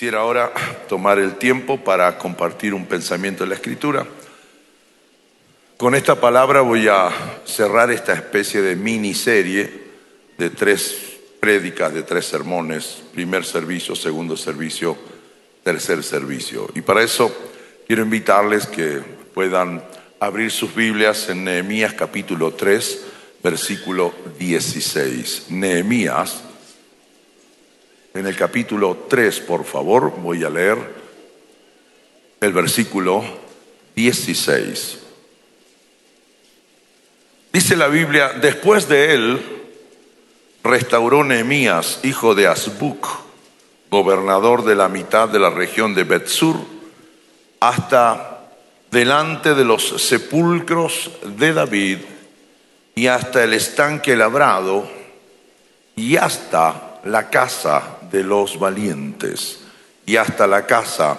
[0.00, 0.50] Quisiera ahora
[0.88, 4.06] tomar el tiempo para compartir un pensamiento de la Escritura.
[5.76, 7.10] Con esta palabra voy a
[7.44, 9.70] cerrar esta especie de miniserie
[10.38, 14.96] de tres prédicas, de tres sermones, primer servicio, segundo servicio,
[15.62, 16.70] tercer servicio.
[16.74, 17.30] Y para eso
[17.86, 19.02] quiero invitarles que
[19.34, 19.84] puedan
[20.18, 23.04] abrir sus Biblias en Nehemías capítulo 3,
[23.42, 25.50] versículo 16.
[25.50, 26.44] Nehemías
[28.14, 30.78] en el capítulo 3, por favor, voy a leer
[32.40, 33.22] el versículo
[33.94, 34.98] 16.
[37.52, 39.40] Dice la Biblia, después de él
[40.62, 43.06] restauró Nehemías, hijo de Asbuc,
[43.90, 46.56] gobernador de la mitad de la región de Betsur,
[47.60, 48.48] hasta
[48.90, 51.98] delante de los sepulcros de David
[52.94, 54.88] y hasta el estanque labrado
[55.94, 59.60] y hasta la casa de los valientes
[60.06, 61.18] y hasta la casa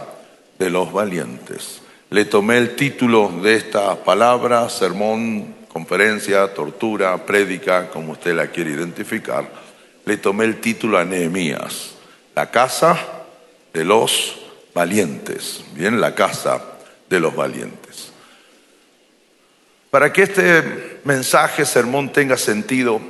[0.59, 1.81] de los valientes.
[2.09, 8.71] Le tomé el título de esta palabra, sermón, conferencia, tortura, prédica, como usted la quiere
[8.71, 9.49] identificar.
[10.05, 11.91] Le tomé el título a Nehemías,
[12.35, 12.97] la casa
[13.73, 14.35] de los
[14.73, 15.63] valientes.
[15.73, 16.61] Bien, la casa
[17.09, 18.11] de los valientes.
[19.89, 23.01] Para que este mensaje, sermón tenga sentido,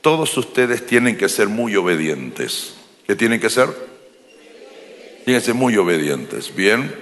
[0.00, 2.74] todos ustedes tienen que ser muy obedientes.
[3.12, 3.68] ¿Qué tienen que ser?
[5.26, 6.54] Tienen que ser muy obedientes.
[6.54, 6.94] Bien,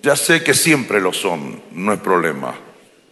[0.00, 2.54] ya sé que siempre lo son, no es problema,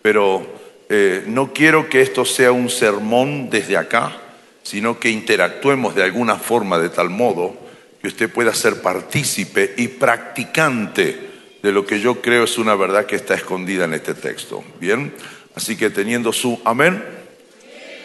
[0.03, 0.47] pero
[0.89, 4.17] eh, no quiero que esto sea un sermón desde acá,
[4.63, 7.57] sino que interactuemos de alguna forma de tal modo
[8.01, 13.05] que usted pueda ser partícipe y practicante de lo que yo creo es una verdad
[13.05, 14.63] que está escondida en este texto.
[14.79, 15.13] Bien,
[15.57, 17.03] así que teniendo su amén.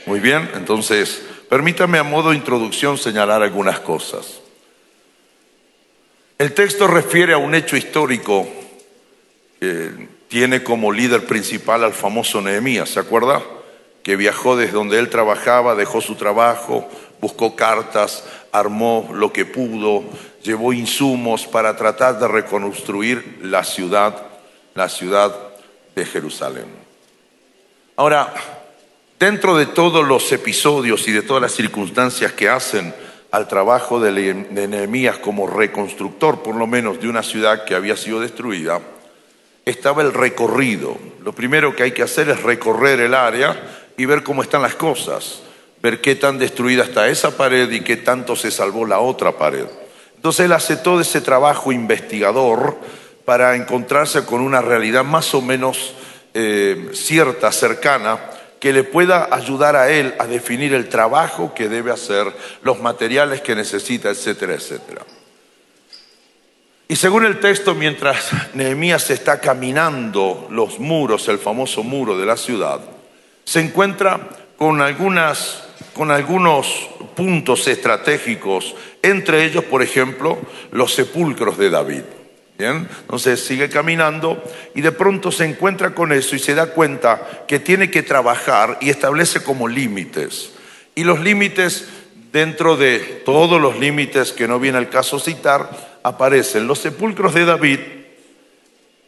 [0.07, 4.39] Muy bien, entonces Permítame a modo de introducción señalar algunas cosas.
[6.37, 8.47] El texto refiere a un hecho histórico
[9.59, 13.41] que tiene como líder principal al famoso Nehemías, ¿se acuerda?
[14.03, 16.87] Que viajó desde donde él trabajaba, dejó su trabajo,
[17.19, 20.03] buscó cartas, armó lo que pudo,
[20.43, 24.23] llevó insumos para tratar de reconstruir la ciudad,
[24.75, 25.35] la ciudad
[25.95, 26.67] de Jerusalén.
[27.95, 28.33] Ahora,
[29.19, 32.95] Dentro de todos los episodios y de todas las circunstancias que hacen
[33.31, 34.33] al trabajo de
[34.69, 38.79] Nehemías como reconstructor, por lo menos, de una ciudad que había sido destruida,
[39.65, 40.97] estaba el recorrido.
[41.21, 44.75] Lo primero que hay que hacer es recorrer el área y ver cómo están las
[44.75, 45.41] cosas,
[45.83, 49.65] ver qué tan destruida está esa pared y qué tanto se salvó la otra pared.
[50.15, 52.77] Entonces él hace todo ese trabajo investigador
[53.25, 55.93] para encontrarse con una realidad más o menos
[56.33, 58.17] eh, cierta, cercana,
[58.59, 62.27] que le pueda ayudar a él a definir el trabajo que debe hacer,
[62.61, 65.01] los materiales que necesita, etcétera, etcétera.
[66.87, 72.35] Y según el texto, mientras Nehemías está caminando los muros, el famoso muro de la
[72.35, 72.79] ciudad,
[73.45, 74.19] se encuentra
[74.57, 80.39] con, algunas, con algunos puntos estratégicos, entre ellos, por ejemplo,
[80.71, 82.03] los sepulcros de David.
[82.59, 84.43] Entonces sigue caminando
[84.75, 88.77] y de pronto se encuentra con eso y se da cuenta que tiene que trabajar
[88.81, 90.51] y establece como límites.
[90.93, 91.87] Y los límites,
[92.33, 97.45] dentro de todos los límites que no viene al caso citar, aparecen los sepulcros de
[97.45, 97.79] David,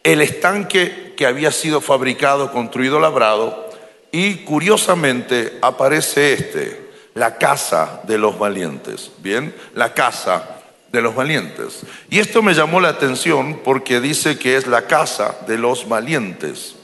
[0.02, 3.70] el estanque que había sido fabricado, construido, labrado,
[4.10, 9.10] y curiosamente aparece este, la casa de los valientes.
[9.18, 10.61] Bien, la casa
[10.92, 11.82] de los valientes.
[12.10, 16.76] Y esto me llamó la atención porque dice que es la casa de los valientes.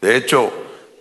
[0.00, 0.50] De hecho,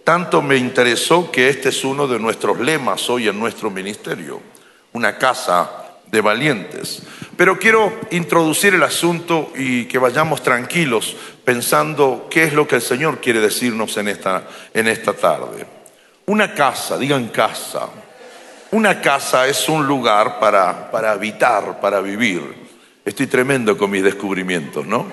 [0.04, 4.42] tanto me interesó que este es uno de nuestros lemas hoy en nuestro ministerio,
[4.92, 5.72] una casa
[6.08, 7.04] de valientes.
[7.38, 12.82] Pero quiero introducir el asunto y que vayamos tranquilos pensando qué es lo que el
[12.82, 15.66] Señor quiere decirnos en esta, en esta tarde.
[16.26, 17.88] Una casa, digan casa,
[18.72, 22.42] una casa es un lugar para, para habitar, para vivir.
[23.06, 25.06] Estoy tremendo con mis descubrimientos, ¿no?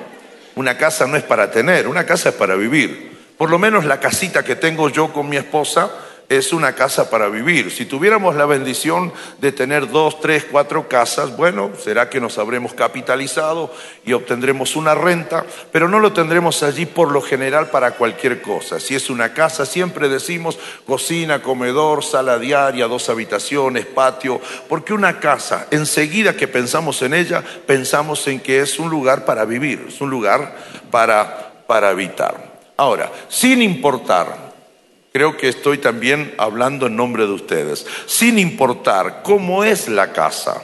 [0.57, 3.15] Una casa no es para tener, una casa es para vivir.
[3.37, 5.91] Por lo menos la casita que tengo yo con mi esposa
[6.29, 7.71] es una casa para vivir.
[7.71, 12.75] Si tuviéramos la bendición de tener dos, tres, cuatro casas, bueno, será que nos habremos
[12.75, 13.73] capitalizado
[14.05, 18.81] y obtendremos una renta, pero no lo tendremos allí por lo general para cualquier cosa.
[18.81, 25.21] Si es una casa, siempre decimos cocina, comedor, sala diaria, dos habitaciones, patio, porque una
[25.21, 30.01] casa, enseguida que pensamos en ella, pensamos en que es un lugar para vivir, es
[30.01, 30.57] un lugar
[30.91, 32.55] para, para habitar.
[32.77, 34.54] Ahora, sin importar
[35.17, 40.61] Creo que estoy también hablando en nombre de ustedes, sin importar cómo es la casa,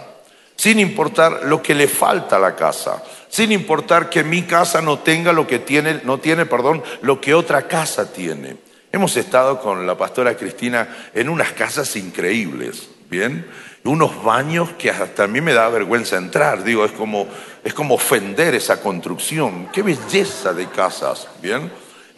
[0.56, 4.98] sin importar lo que le falta a la casa, sin importar que mi casa no
[4.98, 8.56] tenga lo que tiene, no tiene, perdón, lo que otra casa tiene.
[8.90, 13.46] Hemos estado con la pastora Cristina en unas casas increíbles, ¿bien?
[13.84, 17.28] Unos baños que hasta a mí me da vergüenza entrar, digo, es como,
[17.62, 19.68] es como ofender esa construcción.
[19.72, 21.70] Qué belleza de casas, ¿bien?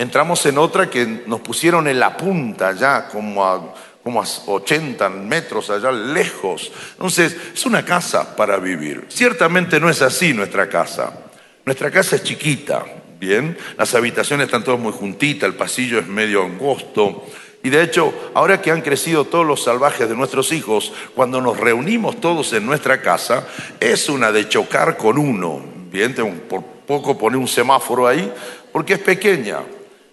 [0.03, 3.73] Entramos en otra que nos pusieron en la punta ya, como a
[4.03, 6.73] como a 80 metros allá lejos.
[6.93, 9.07] Entonces, es una casa para vivir.
[9.09, 11.13] Ciertamente no es así nuestra casa.
[11.65, 12.85] Nuestra casa es chiquita,
[13.21, 13.57] ¿bien?
[13.79, 17.25] Las habitaciones están todas muy juntitas, el pasillo es medio angosto.
[17.63, 21.61] Y de hecho, ahora que han crecido todos los salvajes de nuestros hijos, cuando nos
[21.61, 23.47] reunimos todos en nuestra casa,
[23.79, 25.63] es una de chocar con uno.
[25.93, 26.13] Bien,
[26.49, 28.33] por poco poner un semáforo ahí,
[28.73, 29.61] porque es pequeña.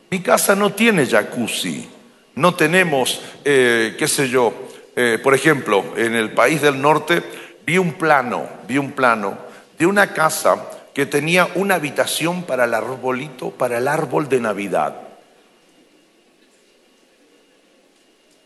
[0.10, 2.00] Mi casa no tiene jacuzzi
[2.40, 4.54] no tenemos, eh, qué sé yo,
[4.96, 7.22] eh, por ejemplo, en el país del norte
[7.66, 9.38] vi un plano, vi un plano
[9.78, 14.96] de una casa que tenía una habitación para el arbolito, para el árbol de Navidad.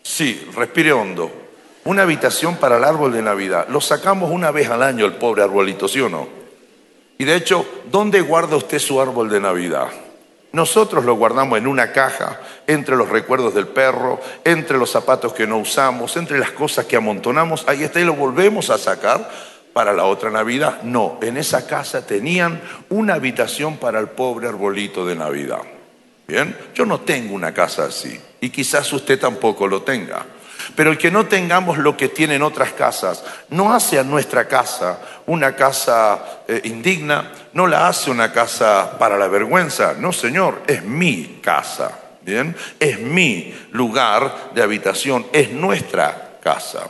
[0.01, 1.31] Sí, respire hondo.
[1.85, 3.67] Una habitación para el árbol de Navidad.
[3.69, 6.27] Lo sacamos una vez al año el pobre arbolito, ¿sí o no?
[7.19, 9.89] Y de hecho, ¿dónde guarda usted su árbol de Navidad?
[10.53, 15.47] Nosotros lo guardamos en una caja, entre los recuerdos del perro, entre los zapatos que
[15.47, 17.65] no usamos, entre las cosas que amontonamos.
[17.67, 19.31] Ahí está y lo volvemos a sacar
[19.73, 20.83] para la otra Navidad.
[20.83, 25.63] No, en esa casa tenían una habitación para el pobre arbolito de Navidad.
[26.27, 30.23] Bien, yo no tengo una casa así y quizás usted tampoco lo tenga.
[30.75, 34.99] Pero el que no tengamos lo que tienen otras casas, no hace a nuestra casa
[35.25, 39.93] una casa eh, indigna, no la hace una casa para la vergüenza.
[39.97, 42.55] No, Señor, es mi casa, ¿bien?
[42.79, 46.89] Es mi lugar de habitación, es nuestra casa.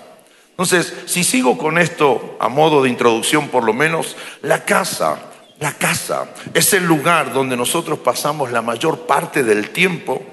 [0.51, 5.17] Entonces, si sigo con esto a modo de introducción, por lo menos, la casa,
[5.59, 10.23] la casa es el lugar donde nosotros pasamos la mayor parte del tiempo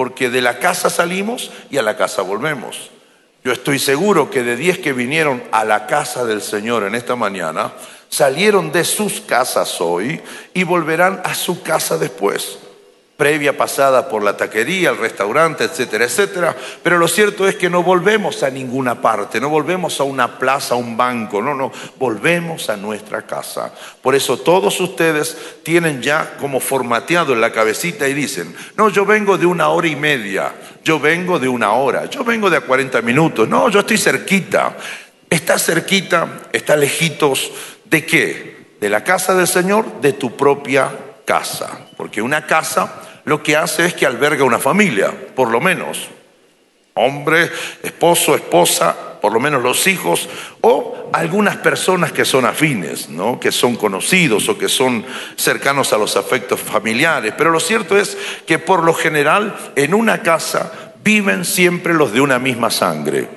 [0.00, 2.90] porque de la casa salimos y a la casa volvemos.
[3.44, 7.16] Yo estoy seguro que de diez que vinieron a la casa del Señor en esta
[7.16, 7.74] mañana,
[8.08, 10.22] salieron de sus casas hoy
[10.54, 12.56] y volverán a su casa después
[13.20, 16.56] previa pasada por la taquería, el restaurante, etcétera, etcétera.
[16.82, 20.72] Pero lo cierto es que no volvemos a ninguna parte, no volvemos a una plaza,
[20.72, 23.74] a un banco, no, no, volvemos a nuestra casa.
[24.00, 29.04] Por eso todos ustedes tienen ya como formateado en la cabecita y dicen, no, yo
[29.04, 32.62] vengo de una hora y media, yo vengo de una hora, yo vengo de a
[32.62, 34.78] 40 minutos, no, yo estoy cerquita.
[35.28, 37.52] Está cerquita, está lejitos
[37.84, 38.76] de qué?
[38.80, 40.90] De la casa del Señor, de tu propia
[41.26, 41.80] casa.
[41.98, 46.08] Porque una casa lo que hace es que alberga una familia, por lo menos.
[46.94, 47.48] Hombre,
[47.80, 50.28] esposo, esposa, por lo menos los hijos,
[50.62, 53.38] o algunas personas que son afines, ¿no?
[53.38, 55.06] que son conocidos o que son
[55.36, 57.32] cercanos a los afectos familiares.
[57.38, 58.18] Pero lo cierto es
[58.48, 63.28] que por lo general en una casa viven siempre los de una misma sangre.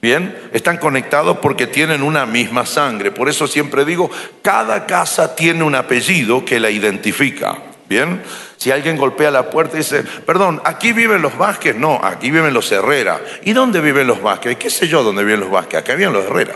[0.00, 3.10] Bien, están conectados porque tienen una misma sangre.
[3.10, 4.12] Por eso siempre digo,
[4.42, 7.64] cada casa tiene un apellido que la identifica.
[7.90, 8.22] Bien,
[8.56, 11.74] si alguien golpea la puerta y dice, perdón, ¿aquí viven los Vázquez?
[11.74, 13.20] No, aquí viven los Herrera.
[13.42, 14.56] ¿Y dónde viven los Vázquez?
[14.58, 15.80] ¿Qué sé yo dónde viven los Vázquez?
[15.80, 16.54] Acá viven los Herrera.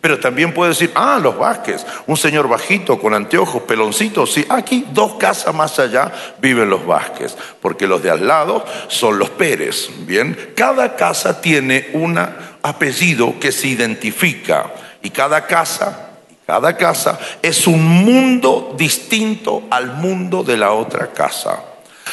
[0.00, 4.86] Pero también puede decir, ah, los Vázquez, un señor bajito con anteojos, peloncitos, sí, aquí
[4.92, 9.88] dos casas más allá viven los Vázquez, porque los de al lado son los Pérez,
[10.06, 10.52] ¿bien?
[10.54, 12.16] Cada casa tiene un
[12.62, 16.13] apellido que se identifica y cada casa
[16.46, 21.62] cada casa es un mundo distinto al mundo de la otra casa.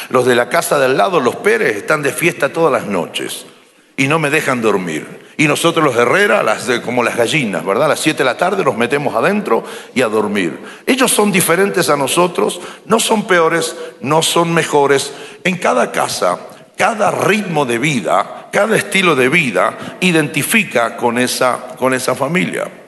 [0.08, 3.44] Los de la casa del lado, los Pérez, están de fiesta todas las noches
[3.96, 5.20] y no me dejan dormir.
[5.36, 7.86] Y nosotros los Herrera, las como las gallinas, ¿verdad?
[7.86, 10.58] A las 7 de la tarde nos metemos adentro y a dormir.
[10.86, 15.12] Ellos son diferentes a nosotros, no son peores, no son mejores.
[15.44, 16.38] En cada casa,
[16.76, 22.81] cada ritmo de vida, cada estilo de vida identifica con esa, con esa familia.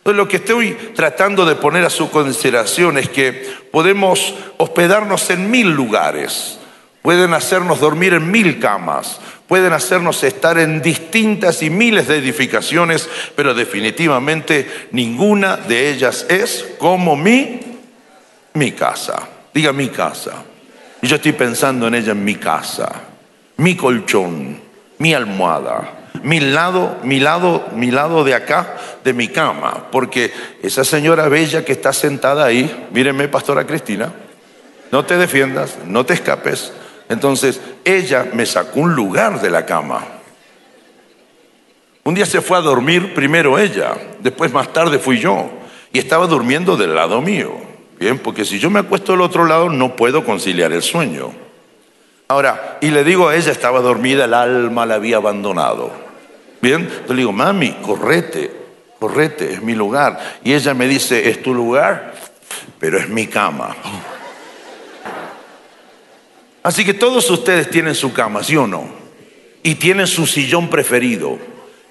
[0.00, 3.32] Entonces lo que estoy tratando de poner a su consideración es que
[3.70, 6.58] podemos hospedarnos en mil lugares,
[7.02, 13.10] pueden hacernos dormir en mil camas, pueden hacernos estar en distintas y miles de edificaciones,
[13.36, 17.60] pero definitivamente ninguna de ellas es como mi,
[18.54, 19.28] mi casa.
[19.52, 20.44] Diga mi casa.
[21.02, 22.90] Y yo estoy pensando en ella en mi casa,
[23.58, 24.58] mi colchón,
[24.96, 30.84] mi almohada, mi lado, mi lado, mi lado de acá de mi cama, porque esa
[30.84, 34.12] señora bella que está sentada ahí, míreme, pastora Cristina,
[34.90, 36.72] no te defiendas, no te escapes.
[37.08, 40.04] Entonces, ella me sacó un lugar de la cama.
[42.04, 45.50] Un día se fue a dormir primero ella, después más tarde fui yo,
[45.92, 47.52] y estaba durmiendo del lado mío.
[47.98, 51.49] Bien, porque si yo me acuesto del otro lado no puedo conciliar el sueño.
[52.30, 55.90] Ahora, y le digo a ella, estaba dormida, el alma la había abandonado.
[56.60, 58.52] Bien, le digo, mami, correte,
[59.00, 60.38] correte, es mi lugar.
[60.44, 62.14] Y ella me dice, es tu lugar,
[62.78, 63.74] pero es mi cama.
[66.62, 68.84] Así que todos ustedes tienen su cama, ¿sí o no?
[69.64, 71.36] Y tienen su sillón preferido,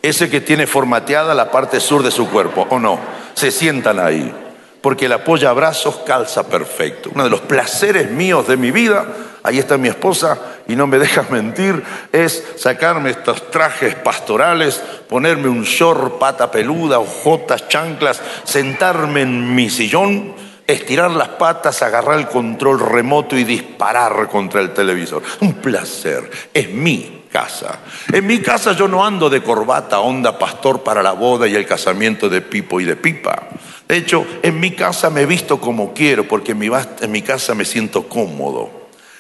[0.02, 2.98] ese que tiene formateada la parte sur de su cuerpo, ¿o no?
[3.34, 4.34] Se sientan ahí,
[4.80, 7.10] porque el apoya brazos calza perfecto.
[7.14, 9.06] Uno de los placeres míos de mi vida,
[9.44, 15.48] ahí está mi esposa y no me dejas mentir, es sacarme estos trajes pastorales, ponerme
[15.48, 22.28] un short, pata peluda, ojotas, chanclas, sentarme en mi sillón estirar las patas, agarrar el
[22.28, 25.24] control remoto y disparar contra el televisor.
[25.40, 26.30] Un placer.
[26.54, 27.80] Es mi casa.
[28.12, 31.66] En mi casa yo no ando de corbata, onda pastor para la boda y el
[31.66, 33.48] casamiento de Pipo y de Pipa.
[33.88, 38.08] De hecho, en mi casa me visto como quiero, porque en mi casa me siento
[38.08, 38.79] cómodo.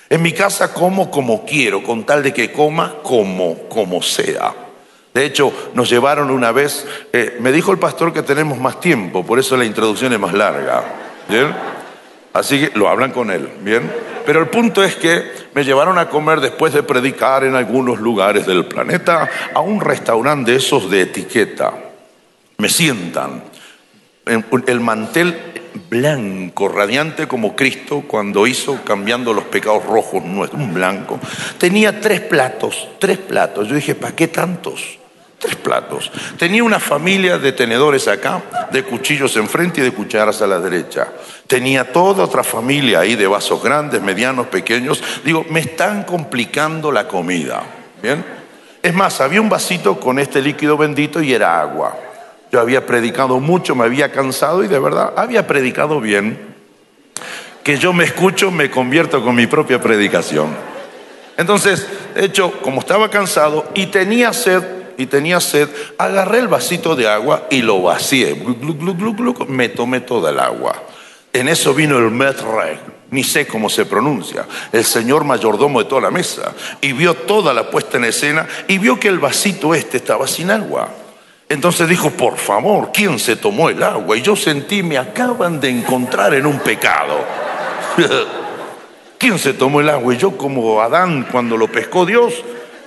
[0.09, 4.53] En mi casa como como quiero, con tal de que coma como, como sea.
[5.13, 9.25] De hecho, nos llevaron una vez, eh, me dijo el pastor que tenemos más tiempo,
[9.25, 10.83] por eso la introducción es más larga.
[11.27, 11.53] ¿Bien?
[12.33, 13.91] Así que lo hablan con él, ¿bien?
[14.25, 18.45] Pero el punto es que me llevaron a comer después de predicar en algunos lugares
[18.45, 21.73] del planeta a un restaurante de esos de etiqueta.
[22.57, 23.43] Me sientan.
[24.25, 25.35] El mantel
[25.89, 31.19] blanco, radiante como Cristo cuando hizo cambiando los pecados rojos nuestros, un blanco.
[31.57, 33.67] Tenía tres platos, tres platos.
[33.67, 34.97] Yo dije, ¿para qué tantos?
[35.37, 36.11] Tres platos.
[36.37, 41.07] Tenía una familia de tenedores acá, de cuchillos enfrente y de cucharas a la derecha.
[41.47, 45.01] Tenía toda otra familia ahí de vasos grandes, medianos, pequeños.
[45.23, 47.63] Digo, me están complicando la comida.
[48.01, 48.23] ¿Bien?
[48.81, 51.97] Es más, había un vasito con este líquido bendito y era agua.
[52.51, 56.55] Yo había predicado mucho, me había cansado y de verdad había predicado bien.
[57.63, 60.55] Que yo me escucho, me convierto con mi propia predicación.
[61.37, 64.63] Entonces, de hecho, como estaba cansado y tenía sed,
[64.97, 68.35] y tenía sed, agarré el vasito de agua y lo vacié.
[69.47, 70.75] me tomé toda el agua.
[71.31, 72.79] En eso vino el maître,
[73.11, 77.53] ni sé cómo se pronuncia, el señor mayordomo de toda la mesa, y vio toda
[77.53, 80.89] la puesta en escena y vio que el vasito este estaba sin agua.
[81.49, 84.15] Entonces dijo, por favor, ¿quién se tomó el agua?
[84.15, 87.17] Y yo sentí, me acaban de encontrar en un pecado.
[89.17, 90.13] ¿Quién se tomó el agua?
[90.13, 92.35] Y yo como Adán cuando lo pescó Dios,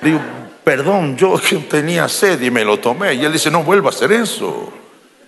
[0.00, 0.20] digo,
[0.62, 1.40] perdón, yo
[1.70, 3.14] tenía sed y me lo tomé.
[3.14, 4.72] Y él dice, no vuelva a hacer eso.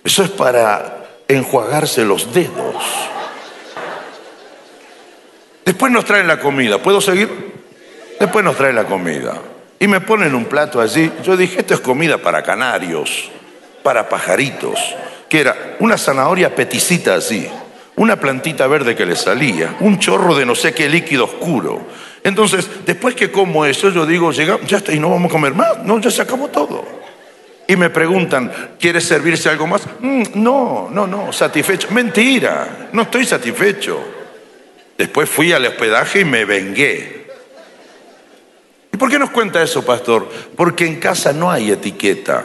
[0.04, 2.84] Eso es para enjuagarse los dedos.
[5.64, 6.78] Después nos traen la comida.
[6.78, 7.52] ¿Puedo seguir?
[8.20, 9.40] Después nos traen la comida.
[9.84, 11.12] Y me ponen un plato allí.
[11.22, 13.30] Yo dije, esto es comida para canarios,
[13.82, 14.78] para pajaritos.
[15.28, 17.46] Que era una zanahoria peticita así,
[17.96, 21.86] una plantita verde que le salía, un chorro de no sé qué líquido oscuro
[22.24, 25.54] entonces, después que como eso, yo digo, llega, ya está, y no vamos a comer
[25.54, 25.84] más.
[25.84, 26.82] No, ya se acabó todo.
[27.68, 28.50] Y me preguntan,
[28.80, 29.82] ¿quieres servirse algo más?
[30.00, 31.88] Mm, no, no, no, satisfecho.
[31.90, 34.02] Mentira, no estoy satisfecho.
[34.96, 37.24] Después fui al hospedaje y me vengué.
[38.94, 40.28] ¿Y por qué nos cuenta eso, pastor?
[40.54, 42.44] Porque en casa no hay etiqueta.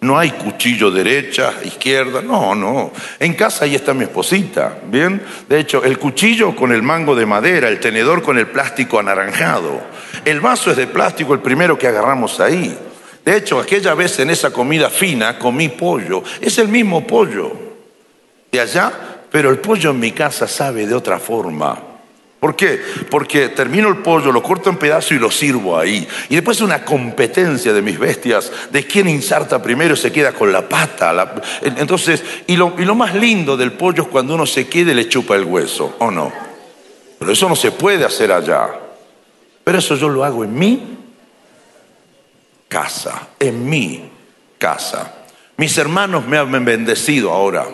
[0.00, 2.90] No hay cuchillo derecha, izquierda, no, no.
[3.20, 5.20] En casa ahí está mi esposita, ¿bien?
[5.46, 9.78] De hecho, el cuchillo con el mango de madera, el tenedor con el plástico anaranjado.
[10.24, 12.74] El vaso es de plástico, el primero que agarramos ahí.
[13.22, 16.22] De hecho, aquella vez en esa comida fina comí pollo.
[16.40, 17.52] Es el mismo pollo
[18.50, 18.90] de allá,
[19.30, 21.87] pero el pollo en mi casa sabe de otra forma.
[22.40, 22.80] ¿Por qué?
[23.10, 26.06] Porque termino el pollo, lo corto en pedazos y lo sirvo ahí.
[26.28, 30.52] Y después una competencia de mis bestias, de quién inserta primero y se queda con
[30.52, 31.34] la pata.
[31.62, 34.94] Entonces, y lo, y lo más lindo del pollo es cuando uno se queda y
[34.94, 36.32] le chupa el hueso, ¿o no?
[37.18, 38.68] Pero eso no se puede hacer allá.
[39.64, 40.96] Pero eso yo lo hago en mi
[42.68, 44.10] casa, en mi
[44.58, 45.12] casa.
[45.56, 47.66] Mis hermanos me han bendecido ahora,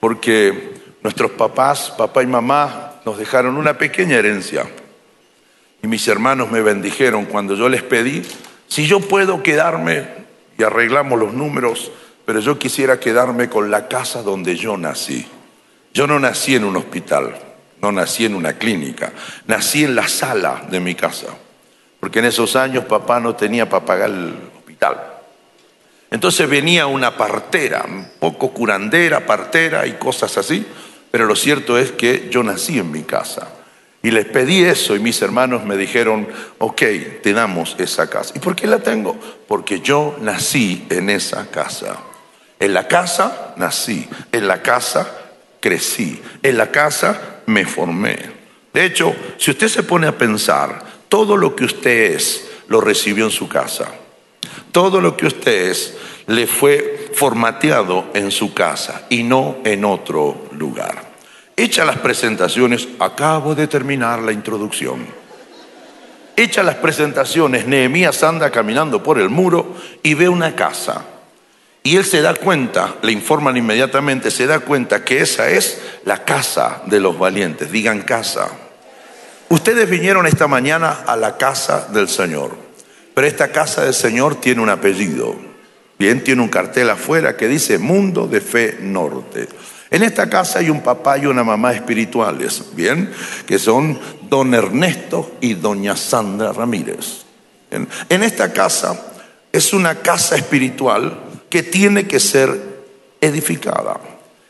[0.00, 4.66] porque nuestros papás, papá y mamá, nos dejaron una pequeña herencia.
[5.82, 8.22] Y mis hermanos me bendijeron cuando yo les pedí,
[8.66, 10.06] si yo puedo quedarme,
[10.58, 11.92] y arreglamos los números,
[12.26, 15.26] pero yo quisiera quedarme con la casa donde yo nací.
[15.94, 17.34] Yo no nací en un hospital,
[17.80, 19.12] no nací en una clínica,
[19.46, 21.28] nací en la sala de mi casa,
[22.00, 25.00] porque en esos años papá no tenía para pagar el hospital.
[26.10, 30.66] Entonces venía una partera, un poco curandera, partera y cosas así,
[31.10, 33.48] pero lo cierto es que yo nací en mi casa.
[34.02, 36.82] Y les pedí eso y mis hermanos me dijeron, ok,
[37.22, 38.32] te damos esa casa.
[38.36, 39.18] ¿Y por qué la tengo?
[39.48, 41.98] Porque yo nací en esa casa.
[42.60, 45.08] En la casa nací, en la casa
[45.60, 48.18] crecí, en la casa me formé.
[48.72, 53.24] De hecho, si usted se pone a pensar, todo lo que usted es lo recibió
[53.24, 53.88] en su casa.
[54.72, 55.94] Todo lo que usted es
[56.28, 61.08] le fue formateado en su casa y no en otro lugar.
[61.56, 65.06] Hecha las presentaciones, acabo de terminar la introducción.
[66.36, 71.04] Hecha las presentaciones, Nehemías anda caminando por el muro y ve una casa.
[71.82, 76.24] Y él se da cuenta, le informan inmediatamente, se da cuenta que esa es la
[76.24, 77.72] casa de los valientes.
[77.72, 78.50] Digan casa.
[79.48, 82.54] Ustedes vinieron esta mañana a la casa del Señor,
[83.14, 85.47] pero esta casa del Señor tiene un apellido.
[85.98, 89.48] Bien, tiene un cartel afuera que dice Mundo de Fe Norte.
[89.90, 93.10] En esta casa hay un papá y una mamá espirituales, bien,
[93.46, 97.24] que son don Ernesto y doña Sandra Ramírez.
[97.70, 98.98] En esta casa
[99.50, 101.18] es una casa espiritual
[101.50, 102.78] que tiene que ser
[103.20, 103.98] edificada.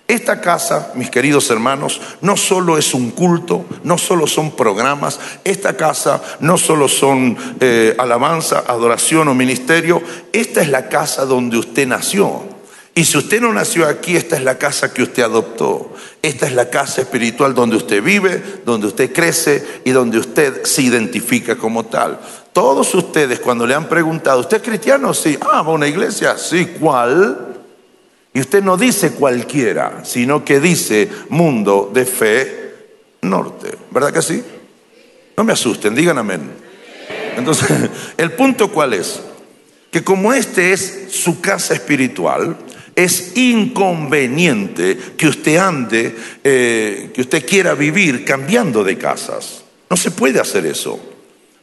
[0.09, 5.77] Esta casa, mis queridos hermanos, no solo es un culto, no solo son programas, esta
[5.77, 10.01] casa no solo son eh, alabanza, adoración o ministerio,
[10.33, 12.43] esta es la casa donde usted nació.
[12.95, 15.93] Y si usted no nació aquí, esta es la casa que usted adoptó.
[16.23, 20.83] Esta es la casa espiritual donde usted vive, donde usted crece y donde usted se
[20.83, 22.19] identifica como tal.
[22.55, 25.13] Todos ustedes cuando le han preguntado, ¿usted es cristiano?
[25.13, 25.39] Sí.
[25.43, 26.37] Ah, ¿va a una iglesia?
[26.39, 26.77] Sí.
[26.81, 27.48] ¿Cuál?
[28.39, 32.75] Y usted no dice cualquiera, sino que dice mundo de fe
[33.23, 33.77] norte.
[33.91, 34.41] ¿Verdad que sí?
[35.37, 36.43] No me asusten, digan amén.
[37.37, 37.69] Entonces,
[38.17, 39.21] el punto cuál es?
[39.91, 42.57] Que como este es su casa espiritual,
[42.95, 46.15] es inconveniente que usted ande,
[46.45, 49.65] eh, que usted quiera vivir cambiando de casas.
[49.91, 51.01] No se puede hacer eso.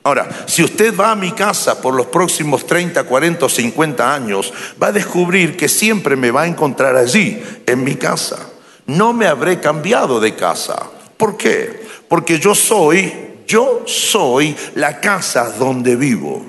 [0.05, 4.53] Ahora, si usted va a mi casa por los próximos 30, 40 o 50 años,
[4.81, 8.37] va a descubrir que siempre me va a encontrar allí, en mi casa.
[8.85, 10.75] No me habré cambiado de casa.
[11.17, 11.87] ¿Por qué?
[12.07, 13.11] Porque yo soy,
[13.47, 16.45] yo soy la casa donde vivo.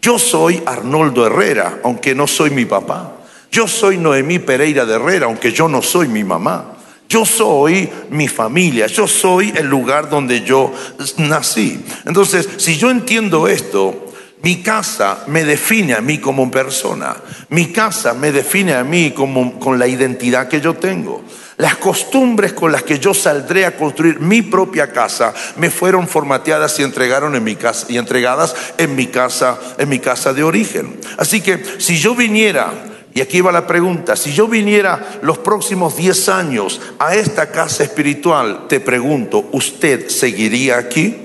[0.00, 3.12] Yo soy Arnoldo Herrera, aunque no soy mi papá.
[3.52, 6.75] Yo soy Noemí Pereira de Herrera, aunque yo no soy mi mamá.
[7.08, 10.72] Yo soy mi familia, yo soy el lugar donde yo
[11.18, 11.84] nací.
[12.04, 14.06] Entonces, si yo entiendo esto,
[14.42, 17.16] mi casa me define a mí como persona.
[17.48, 21.24] Mi casa me define a mí como, con la identidad que yo tengo.
[21.56, 26.78] Las costumbres con las que yo saldré a construir mi propia casa me fueron formateadas
[26.78, 31.00] y entregaron en mi casa y entregadas en mi casa, en mi casa de origen.
[31.16, 32.72] Así que si yo viniera
[33.16, 37.82] y aquí va la pregunta, si yo viniera los próximos 10 años a esta casa
[37.82, 41.16] espiritual, te pregunto, ¿usted seguiría aquí?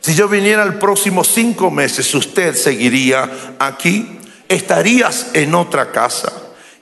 [0.00, 4.18] Si yo viniera el próximo cinco meses, ¿usted seguiría aquí?
[4.48, 6.32] ¿Estarías en otra casa?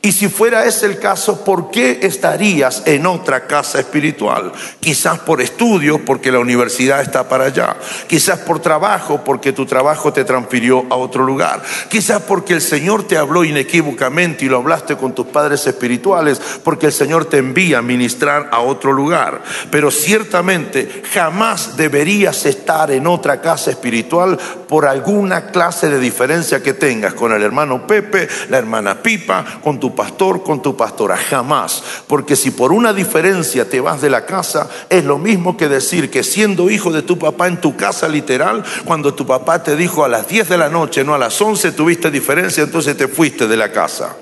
[0.01, 4.53] Y si fuera ese el caso, ¿por qué estarías en otra casa espiritual?
[4.79, 7.77] Quizás por estudio, porque la universidad está para allá.
[8.07, 11.63] Quizás por trabajo, porque tu trabajo te transfirió a otro lugar.
[11.89, 16.87] Quizás porque el Señor te habló inequívocamente y lo hablaste con tus padres espirituales, porque
[16.87, 19.43] el Señor te envía a ministrar a otro lugar.
[19.73, 26.75] Pero ciertamente jamás deberías estar en otra casa espiritual por alguna clase de diferencia que
[26.75, 31.83] tengas con el hermano Pepe, la hermana Pipa, con tu pastor con tu pastora, jamás.
[32.07, 36.11] Porque si por una diferencia te vas de la casa, es lo mismo que decir
[36.11, 40.05] que siendo hijo de tu papá en tu casa literal, cuando tu papá te dijo
[40.05, 43.47] a las 10 de la noche, no a las 11 tuviste diferencia, entonces te fuiste
[43.47, 44.17] de la casa.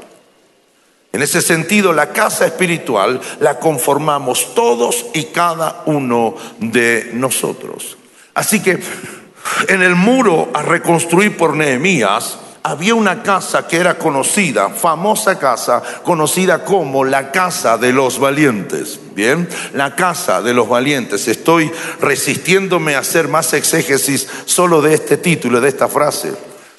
[1.12, 7.96] En ese sentido, la casa espiritual la conformamos todos y cada uno de nosotros.
[8.34, 8.78] Así que
[9.68, 15.80] en el muro a reconstruir por Nehemías, había una casa que era conocida, famosa casa,
[16.02, 18.98] conocida como la casa de los valientes.
[19.14, 21.28] Bien, la casa de los valientes.
[21.28, 26.32] Estoy resistiéndome a hacer más exégesis solo de este título, de esta frase.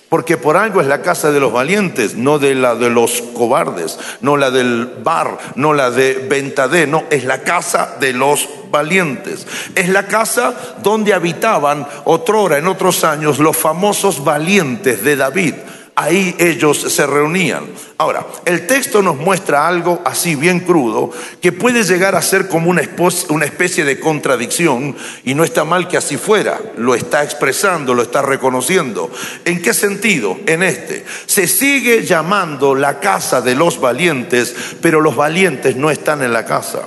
[0.09, 3.97] Porque por algo es la casa de los valientes, no de la de los cobardes,
[4.19, 9.47] no la del bar, no la de Ventadé, no, es la casa de los valientes.
[9.75, 15.55] Es la casa donde habitaban otrora, en otros años, los famosos valientes de David
[15.97, 17.65] ahí ellos se reunían.
[17.97, 22.69] Ahora, el texto nos muestra algo así bien crudo, que puede llegar a ser como
[22.69, 28.03] una, especie de contradicción, y no está mal que así fuera, lo está expresando, lo
[28.03, 29.09] está reconociendo.
[29.43, 30.37] ¿En qué sentido?
[30.45, 31.03] En este.
[31.25, 36.45] Se sigue llamando la casa de los valientes, pero los valientes no están en la
[36.45, 36.81] casa.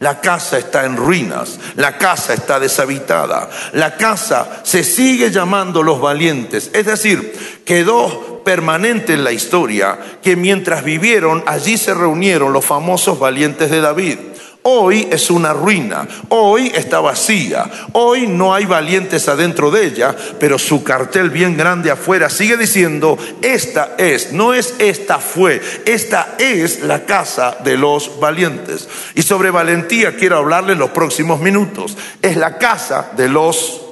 [0.00, 6.00] La casa está en ruinas, la casa está deshabitada, la casa se sigue llamando los
[6.00, 6.70] valientes.
[6.74, 13.18] Es decir, quedó permanente en la historia que mientras vivieron allí se reunieron los famosos
[13.18, 14.18] valientes de David.
[14.66, 20.58] Hoy es una ruina, hoy está vacía, hoy no hay valientes adentro de ella, pero
[20.58, 26.80] su cartel bien grande afuera sigue diciendo, esta es, no es esta fue, esta es
[26.80, 28.88] la casa de los valientes.
[29.14, 33.82] Y sobre valentía quiero hablarle en los próximos minutos, es la casa de los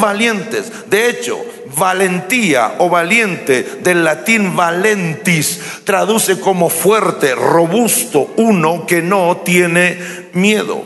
[0.00, 0.88] valientes.
[0.88, 1.44] De hecho,
[1.76, 9.98] valentía o valiente del latín valentis traduce como fuerte, robusto, uno que no tiene
[10.32, 10.82] miedo.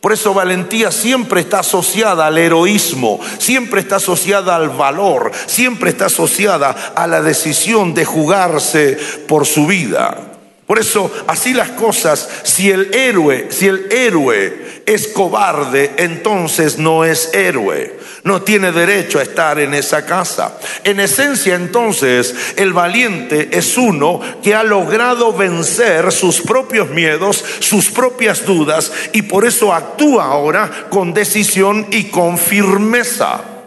[0.00, 6.06] Por eso valentía siempre está asociada al heroísmo, siempre está asociada al valor, siempre está
[6.06, 8.96] asociada a la decisión de jugarse
[9.26, 10.37] por su vida.
[10.68, 17.04] Por eso, así las cosas, si el héroe, si el héroe es cobarde, entonces no
[17.04, 20.58] es héroe no tiene derecho a estar en esa casa.
[20.84, 27.90] En esencia entonces el valiente es uno que ha logrado vencer sus propios miedos, sus
[27.90, 33.57] propias dudas y por eso actúa ahora con decisión y con firmeza.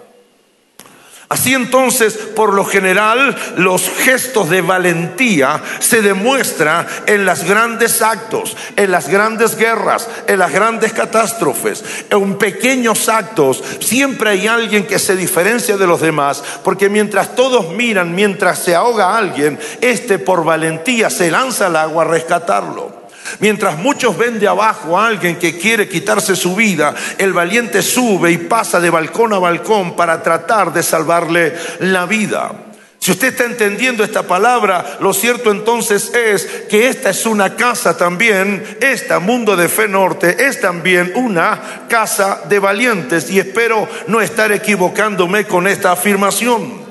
[1.32, 8.58] Así entonces, por lo general, los gestos de valentía se demuestran en los grandes actos,
[8.76, 13.64] en las grandes guerras, en las grandes catástrofes, en pequeños actos.
[13.80, 18.76] Siempre hay alguien que se diferencia de los demás, porque mientras todos miran, mientras se
[18.76, 23.01] ahoga alguien, este por valentía se lanza al agua a rescatarlo.
[23.40, 28.32] Mientras muchos ven de abajo a alguien que quiere quitarse su vida, el valiente sube
[28.32, 32.52] y pasa de balcón a balcón para tratar de salvarle la vida.
[33.02, 37.98] Si usted está entendiendo esta palabra, lo cierto entonces es que esta es una casa
[37.98, 44.22] también, esta Mundo de Fe Norte es también una casa de valientes y espero no
[44.22, 46.91] estar equivocándome con esta afirmación.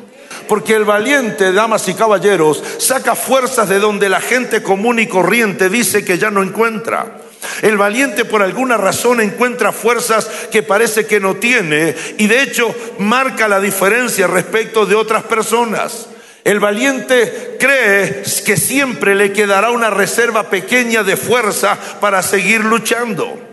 [0.50, 5.68] Porque el valiente, damas y caballeros, saca fuerzas de donde la gente común y corriente
[5.68, 7.18] dice que ya no encuentra.
[7.62, 12.74] El valiente por alguna razón encuentra fuerzas que parece que no tiene y de hecho
[12.98, 16.08] marca la diferencia respecto de otras personas.
[16.42, 23.49] El valiente cree que siempre le quedará una reserva pequeña de fuerza para seguir luchando.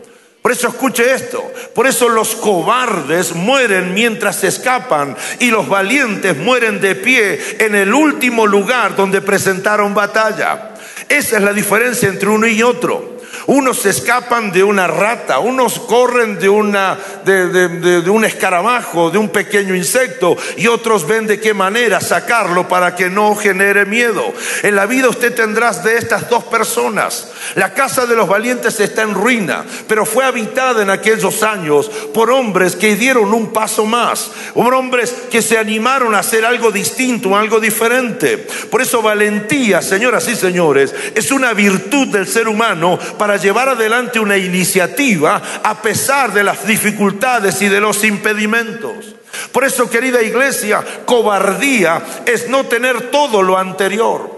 [0.48, 1.52] Por eso escuche esto.
[1.76, 7.94] Por eso los cobardes mueren mientras escapan y los valientes mueren de pie en el
[7.94, 10.72] último lugar donde presentaron batalla.
[11.10, 13.17] Esa es la diferencia entre uno y otro.
[13.46, 19.30] Unos se escapan de una rata, unos corren de, una, de, un escarabajo, de un
[19.30, 24.34] pequeño insecto, y otros ven de qué manera sacarlo para que no genere miedo.
[24.64, 27.30] En la vida usted tendrá de estas dos personas.
[27.56, 32.32] La casa de los valientes está en ruina, pero fue habitada en aquellos años por
[32.32, 37.36] hombres que dieron un paso más, por hombres que se animaron a hacer algo distinto,
[37.36, 38.38] algo diferente.
[38.70, 44.20] Por eso valentía, señoras y señores, es una virtud del ser humano para llevar adelante
[44.20, 49.16] una iniciativa a pesar de las dificultades y de los impedimentos.
[49.52, 54.37] Por eso, querida iglesia, cobardía es no tener todo lo anterior.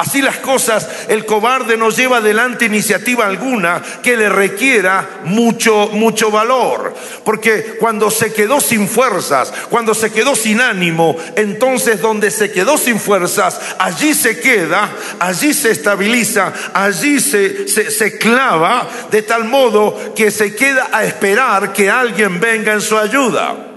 [0.00, 6.30] Así las cosas, el cobarde no lleva adelante iniciativa alguna que le requiera mucho, mucho
[6.30, 6.94] valor.
[7.22, 12.78] Porque cuando se quedó sin fuerzas, cuando se quedó sin ánimo, entonces donde se quedó
[12.78, 19.44] sin fuerzas, allí se queda, allí se estabiliza, allí se, se, se clava, de tal
[19.44, 23.69] modo que se queda a esperar que alguien venga en su ayuda.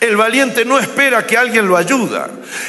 [0.00, 2.20] El valiente no espera que alguien lo ayude.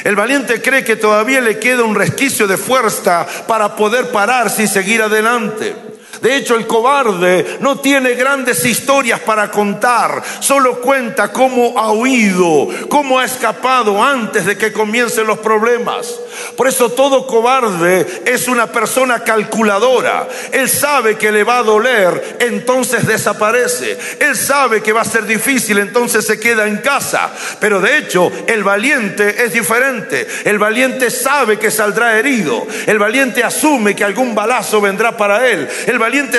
[0.04, 4.68] El valiente cree que todavía le queda un resquicio de fuerza para poder pararse y
[4.68, 5.89] seguir adelante.
[6.20, 12.68] De hecho, el cobarde no tiene grandes historias para contar, solo cuenta cómo ha huido,
[12.88, 16.20] cómo ha escapado antes de que comiencen los problemas.
[16.56, 20.28] Por eso todo cobarde es una persona calculadora.
[20.52, 23.98] Él sabe que le va a doler, entonces desaparece.
[24.20, 27.30] Él sabe que va a ser difícil, entonces se queda en casa.
[27.60, 30.26] Pero de hecho, el valiente es diferente.
[30.44, 32.66] El valiente sabe que saldrá herido.
[32.86, 35.68] El valiente asume que algún balazo vendrá para él.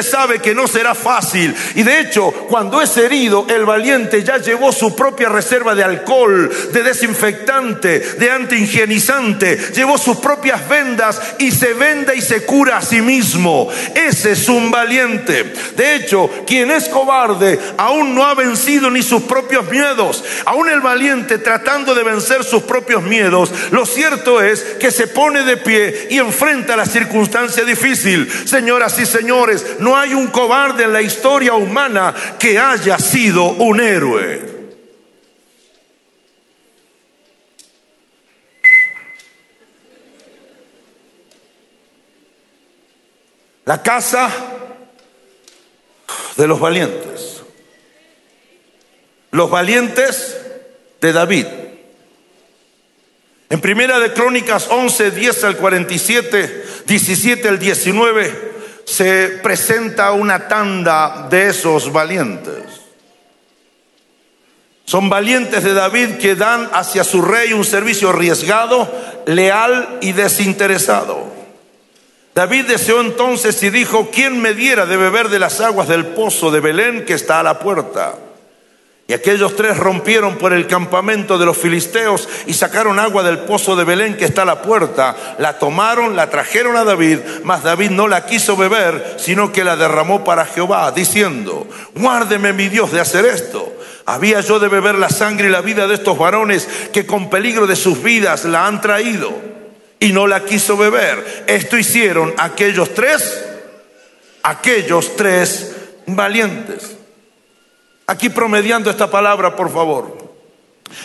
[0.01, 1.55] Sabe que no será fácil.
[1.75, 6.49] Y de hecho, cuando es herido, el valiente ya llevó su propia reserva de alcohol,
[6.71, 12.81] de desinfectante, de antihigienizante, llevó sus propias vendas y se venda y se cura a
[12.81, 13.69] sí mismo.
[13.95, 15.53] Ese es un valiente.
[15.75, 20.23] De hecho, quien es cobarde aún no ha vencido ni sus propios miedos.
[20.45, 25.43] Aún el valiente tratando de vencer sus propios miedos, lo cierto es que se pone
[25.43, 28.29] de pie y enfrenta la circunstancia difícil.
[28.45, 33.79] Señoras y señores, No hay un cobarde en la historia humana que haya sido un
[33.79, 34.51] héroe.
[43.65, 44.29] La casa
[46.35, 47.41] de los valientes.
[49.31, 50.37] Los valientes
[50.99, 51.45] de David.
[53.49, 58.50] En Primera de Crónicas 11, 10 al 47, 17 al 19,
[58.85, 62.81] se presenta una tanda de esos valientes.
[64.85, 68.91] Son valientes de David que dan hacia su rey un servicio arriesgado,
[69.25, 71.31] leal y desinteresado.
[72.33, 76.49] David deseó entonces y dijo, ¿quién me diera de beber de las aguas del pozo
[76.51, 78.15] de Belén que está a la puerta?
[79.11, 83.75] Y aquellos tres rompieron por el campamento de los filisteos y sacaron agua del pozo
[83.75, 85.35] de Belén que está a la puerta.
[85.37, 89.75] La tomaron, la trajeron a David, mas David no la quiso beber, sino que la
[89.75, 93.75] derramó para Jehová, diciendo, guárdeme mi Dios de hacer esto.
[94.05, 97.67] Había yo de beber la sangre y la vida de estos varones que con peligro
[97.67, 99.33] de sus vidas la han traído.
[99.99, 101.43] Y no la quiso beber.
[101.47, 103.43] Esto hicieron aquellos tres,
[104.41, 107.00] aquellos tres valientes.
[108.11, 110.17] Aquí promediando esta palabra, por favor.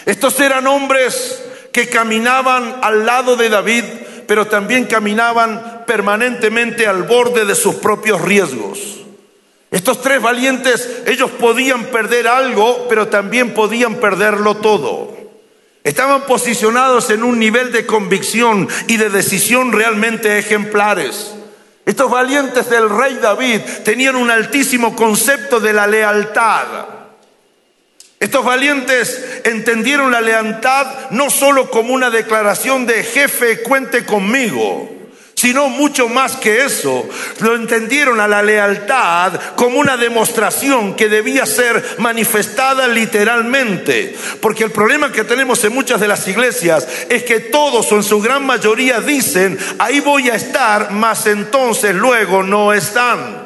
[0.06, 1.40] Estos eran hombres
[1.72, 3.84] que caminaban al lado de David,
[4.26, 9.04] pero también caminaban permanentemente al borde de sus propios riesgos.
[9.70, 15.16] Estos tres valientes, ellos podían perder algo, pero también podían perderlo todo.
[15.84, 21.36] Estaban posicionados en un nivel de convicción y de decisión realmente ejemplares.
[21.84, 26.95] Estos valientes del rey David tenían un altísimo concepto de la lealtad.
[28.18, 34.90] Estos valientes entendieron la lealtad no solo como una declaración de jefe, cuente conmigo,
[35.34, 37.06] sino mucho más que eso.
[37.40, 44.16] Lo entendieron a la lealtad como una demostración que debía ser manifestada literalmente.
[44.40, 48.02] Porque el problema que tenemos en muchas de las iglesias es que todos o en
[48.02, 53.45] su gran mayoría dicen, ahí voy a estar, mas entonces luego no están.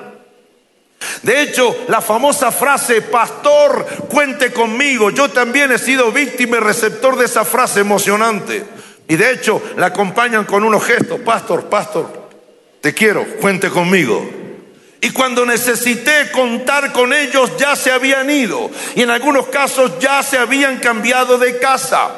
[1.22, 7.16] De hecho, la famosa frase, pastor, cuente conmigo, yo también he sido víctima y receptor
[7.16, 8.64] de esa frase emocionante.
[9.08, 12.28] Y de hecho, la acompañan con unos gestos, pastor, pastor,
[12.80, 14.40] te quiero, cuente conmigo.
[15.02, 18.70] Y cuando necesité contar con ellos, ya se habían ido.
[18.94, 22.10] Y en algunos casos ya se habían cambiado de casa.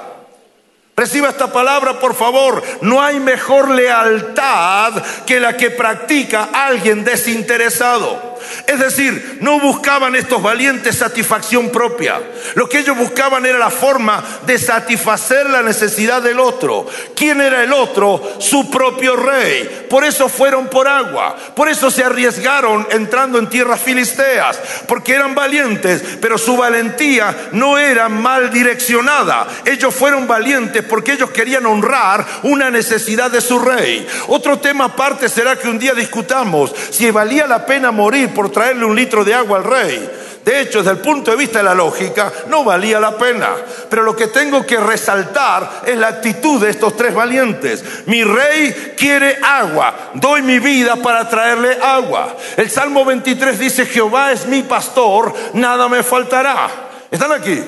[0.97, 2.63] Reciba esta palabra, por favor.
[2.83, 4.93] No hay mejor lealtad
[5.25, 8.32] que la que practica alguien desinteresado.
[8.67, 12.21] Es decir, no buscaban estos valientes satisfacción propia.
[12.55, 16.87] Lo que ellos buscaban era la forma de satisfacer la necesidad del otro.
[17.15, 18.23] ¿Quién era el otro?
[18.39, 19.87] Su propio rey.
[19.89, 21.37] Por eso fueron por agua.
[21.55, 24.61] Por eso se arriesgaron entrando en tierras filisteas.
[24.87, 29.47] Porque eran valientes, pero su valentía no era mal direccionada.
[29.65, 34.07] Ellos fueron valientes porque ellos querían honrar una necesidad de su rey.
[34.29, 38.85] Otro tema aparte será que un día discutamos si valía la pena morir por traerle
[38.85, 40.11] un litro de agua al rey.
[40.45, 43.55] De hecho, desde el punto de vista de la lógica, no valía la pena.
[43.89, 47.85] Pero lo que tengo que resaltar es la actitud de estos tres valientes.
[48.07, 52.37] Mi rey quiere agua, doy mi vida para traerle agua.
[52.57, 56.69] El Salmo 23 dice, Jehová es mi pastor, nada me faltará.
[57.11, 57.63] ¿Están aquí?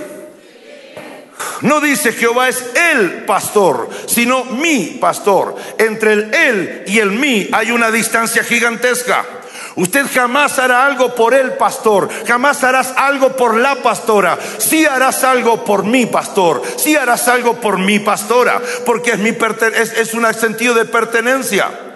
[1.60, 5.54] No dice Jehová es el pastor, sino mi pastor.
[5.78, 9.24] Entre el él y el mí hay una distancia gigantesca.
[9.76, 14.38] Usted jamás hará algo por el pastor, jamás harás algo por la pastora.
[14.58, 19.30] Sí harás algo por mi pastor, sí harás algo por mi pastora, porque es, mi
[19.30, 21.93] es, es un sentido de pertenencia.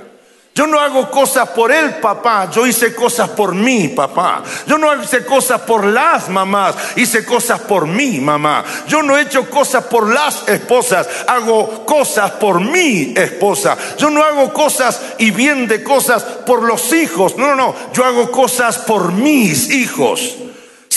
[0.59, 4.43] Yo no hago cosas por el papá, yo hice cosas por mi papá.
[4.67, 8.65] Yo no hice cosas por las mamás, hice cosas por mi mamá.
[8.89, 13.77] Yo no he hecho cosas por las esposas, hago cosas por mi esposa.
[13.99, 17.37] Yo no hago cosas y bien de cosas por los hijos.
[17.37, 20.48] No, no, no, yo hago cosas por mis hijos.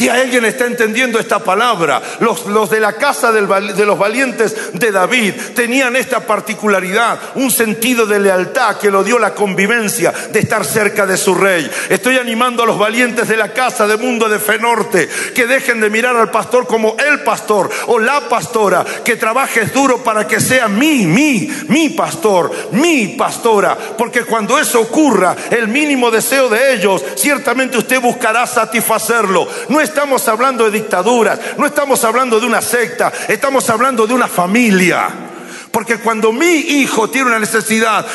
[0.02, 5.36] Si alguien está entendiendo esta palabra, los, de la casa de los valientes de David
[5.54, 11.06] tenían esta particularidad, un sentido de lealtad que lo dio la convivencia de estar cerca
[11.06, 11.70] de su rey.
[11.88, 15.92] Estoy animando a los valientes de la casa de Mundo de Fenorte que dejen de
[15.92, 20.68] mirar al pastor como el pastor o la pastora, que trabajes duro para que sea
[20.68, 27.04] mi, mi, mi pastor, mi pastora, porque cuando eso ocurra, el mínimo deseo de ellos,
[27.14, 29.48] ciertamente usted buscará satisfacerlo.
[29.70, 34.30] No estamos hablando de dictaduras, no estamos hablando de una secta, estamos hablando de una
[34.30, 35.31] familia.
[35.72, 38.06] Porque cuando mi hijo tiene una necesidad,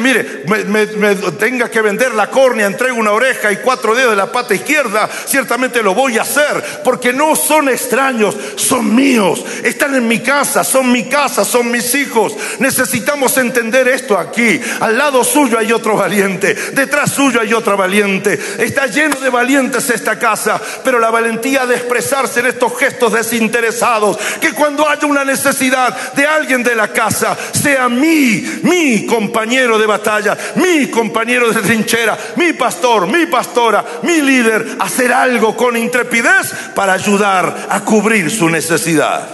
[0.00, 0.86] mire, me,
[1.32, 5.10] tenga que vender la córnea, entrego una oreja y cuatro dedos de la pata izquierda,
[5.26, 10.64] ciertamente lo voy a hacer, porque no son extraños, son míos, están en mi casa,
[10.64, 12.34] son mi casa, son mis hijos.
[12.60, 14.58] Necesitamos entender esto aquí.
[14.80, 18.40] Al lado suyo hay otro valiente, detrás suyo hay otra valiente.
[18.58, 24.16] Está lleno de valientes esta casa, pero la valentía de expresarse en estos gestos desinteresados,
[24.40, 29.86] que cuando haya una necesidad de alguien de la casa, sea mi, mi compañero de
[29.86, 36.52] batalla, mi compañero de trinchera, mi pastor, mi pastora, mi líder, hacer algo con intrepidez
[36.74, 39.28] para ayudar a cubrir su necesidad.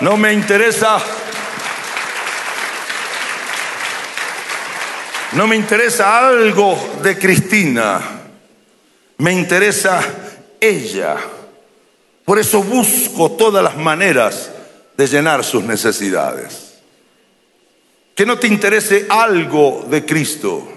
[0.00, 0.98] No me interesa
[5.32, 8.00] No me interesa algo de Cristina,
[9.18, 10.02] me interesa
[10.60, 11.16] ella.
[12.24, 14.50] Por eso busco todas las maneras
[15.00, 16.74] de llenar sus necesidades.
[18.14, 20.70] Que no te interese algo de Cristo,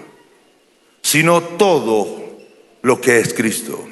[1.02, 2.38] sino todo
[2.80, 3.86] lo que es Cristo.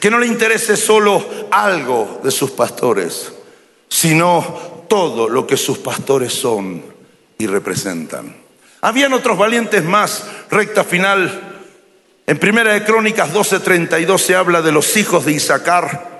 [0.00, 3.32] Que no le interese solo algo de sus pastores,
[3.88, 6.82] sino todo lo que sus pastores son
[7.38, 8.34] y representan.
[8.80, 11.62] Habían otros valientes más, recta final.
[12.26, 16.15] En Primera de Crónicas 12:32 se habla de los hijos de Isaacar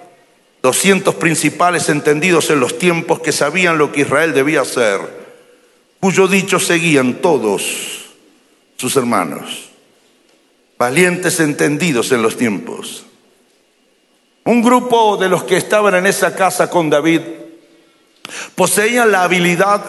[0.66, 4.98] 200 principales entendidos en los tiempos que sabían lo que Israel debía hacer,
[6.00, 8.07] cuyo dicho seguían todos
[8.76, 9.70] sus hermanos,
[10.76, 13.07] valientes entendidos en los tiempos.
[14.42, 17.20] Un grupo de los que estaban en esa casa con David
[18.57, 19.85] poseían la habilidad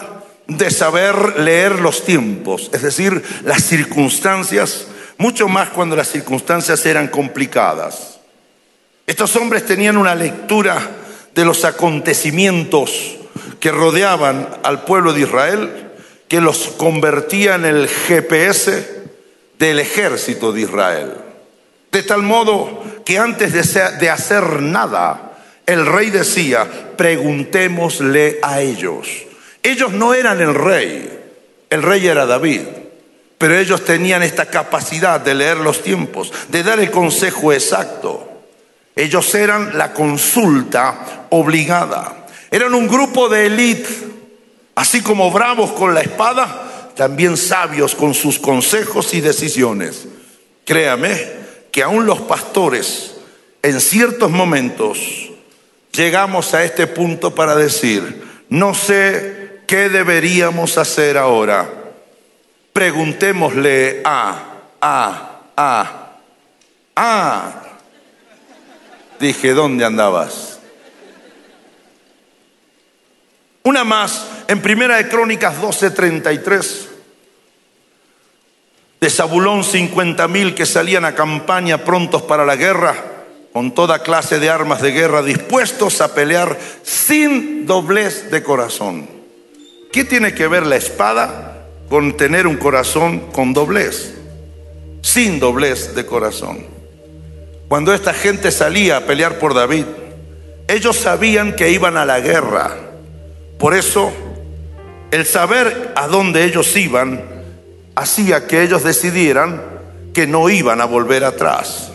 [0.46, 4.86] de saber leer los tiempos, es decir, las circunstancias,
[5.16, 8.17] mucho más cuando las circunstancias eran complicadas.
[9.08, 10.78] Estos hombres tenían una lectura
[11.34, 13.16] de los acontecimientos
[13.58, 15.70] que rodeaban al pueblo de Israel,
[16.28, 19.06] que los convertía en el GPS
[19.58, 21.12] del ejército de Israel.
[21.90, 23.54] De tal modo que antes
[23.98, 26.68] de hacer nada, el rey decía,
[26.98, 29.08] preguntémosle a ellos.
[29.62, 31.18] Ellos no eran el rey,
[31.70, 32.60] el rey era David,
[33.38, 38.37] pero ellos tenían esta capacidad de leer los tiempos, de dar el consejo exacto.
[38.98, 42.26] Ellos eran la consulta obligada.
[42.50, 43.88] Eran un grupo de élite,
[44.74, 50.08] así como bravos con la espada, también sabios con sus consejos y decisiones.
[50.64, 51.16] Créame
[51.70, 53.14] que aún los pastores
[53.62, 54.98] en ciertos momentos
[55.92, 61.70] llegamos a este punto para decir, no sé qué deberíamos hacer ahora.
[62.72, 66.16] Preguntémosle a, a, a,
[66.96, 67.67] a,
[69.20, 70.60] Dije, ¿dónde andabas?
[73.64, 76.88] Una más, en Primera de Crónicas 12:33,
[79.00, 82.94] de Zabulón 50 mil que salían a campaña prontos para la guerra,
[83.52, 89.08] con toda clase de armas de guerra, dispuestos a pelear sin doblez de corazón.
[89.92, 94.14] ¿Qué tiene que ver la espada con tener un corazón con doblez?
[95.02, 96.77] Sin doblez de corazón.
[97.68, 99.84] Cuando esta gente salía a pelear por David,
[100.66, 102.74] ellos sabían que iban a la guerra.
[103.58, 104.10] Por eso,
[105.10, 107.22] el saber a dónde ellos iban
[107.94, 109.62] hacía que ellos decidieran
[110.14, 111.90] que no iban a volver atrás.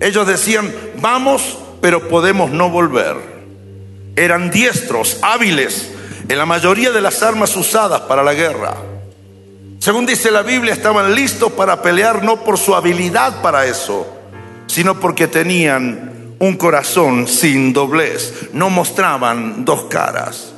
[0.00, 3.16] Ellos decían, vamos, pero podemos no volver.
[4.16, 5.90] Eran diestros, hábiles
[6.28, 8.74] en la mayoría de las armas usadas para la guerra.
[9.78, 14.15] Según dice la Biblia, estaban listos para pelear no por su habilidad para eso,
[14.66, 20.52] sino porque tenían un corazón sin doblez, no mostraban dos caras.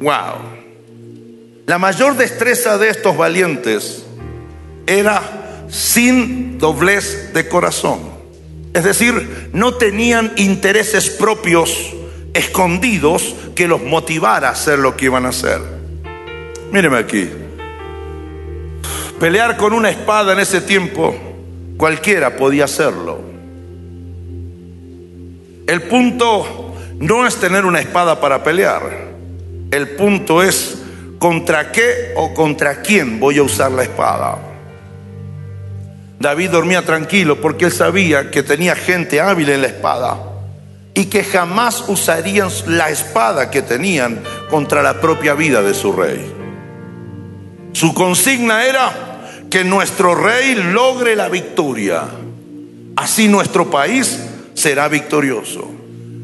[0.00, 0.54] Wow.
[1.66, 4.04] La mayor destreza de estos valientes
[4.86, 8.00] era sin doblez de corazón.
[8.72, 11.94] Es decir, no tenían intereses propios
[12.32, 15.60] escondidos que los motivara a hacer lo que iban a hacer.
[16.72, 17.30] Míreme aquí.
[19.20, 21.14] Pelear con una espada en ese tiempo
[21.76, 23.20] Cualquiera podía hacerlo.
[25.66, 29.14] El punto no es tener una espada para pelear.
[29.70, 30.78] El punto es
[31.18, 34.38] contra qué o contra quién voy a usar la espada.
[36.20, 40.18] David dormía tranquilo porque él sabía que tenía gente hábil en la espada
[40.94, 46.32] y que jamás usarían la espada que tenían contra la propia vida de su rey.
[47.72, 49.13] Su consigna era
[49.54, 52.02] que nuestro rey logre la victoria.
[52.96, 54.18] Así nuestro país
[54.52, 55.70] será victorioso.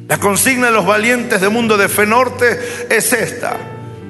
[0.08, 2.58] La consigna de los valientes del mundo de Fe Norte
[2.90, 3.56] es esta,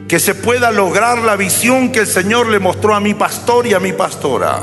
[0.08, 3.74] que se pueda lograr la visión que el Señor le mostró a mi pastor y
[3.74, 4.62] a mi pastora.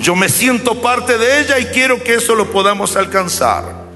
[0.00, 3.86] Yo me siento parte de ella y quiero que eso lo podamos alcanzar.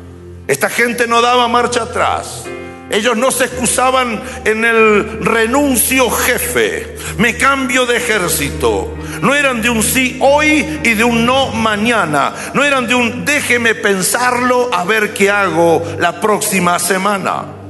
[0.48, 2.44] Esta gente no daba marcha atrás.
[2.90, 8.96] Ellos no se excusaban en el renuncio jefe, me cambio de ejército.
[9.22, 12.34] No eran de un sí hoy y de un no mañana.
[12.52, 17.60] No eran de un déjeme pensarlo a ver qué hago la próxima semana.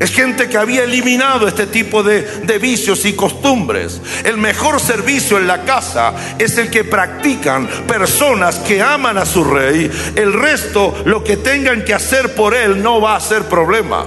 [0.00, 2.26] Es gente que había eliminado este tipo de,
[2.60, 4.00] vicios y costumbres.
[4.24, 9.44] El mejor servicio en la casa es el que practican personas que aman a su
[9.44, 9.88] rey.
[10.16, 14.04] El resto, lo que tengan que hacer por él, no va a ser problema.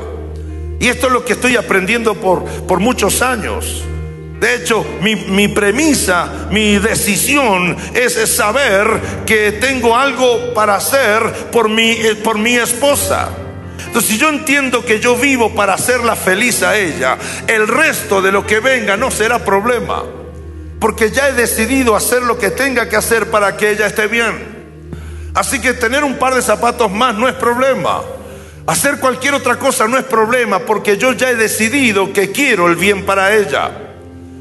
[0.80, 3.84] Y esto es lo que estoy aprendiendo por, por muchos años.
[4.40, 8.88] De hecho, mi, mi, premisa, mi decisión es saber
[9.26, 13.30] que tengo algo para hacer por mi, eh, por mi esposa.
[13.88, 17.18] Entonces, si yo entiendo que yo vivo para hacerla feliz a ella,
[17.48, 20.04] el resto de lo que venga no será problema.
[20.80, 24.56] Porque ya he decidido hacer lo que tenga que hacer para que ella esté bien.
[25.34, 28.02] Así que tener un par de zapatos más no es problema.
[28.68, 32.76] Hacer cualquier otra cosa no es problema porque yo ya he decidido que quiero el
[32.76, 33.72] bien para ella.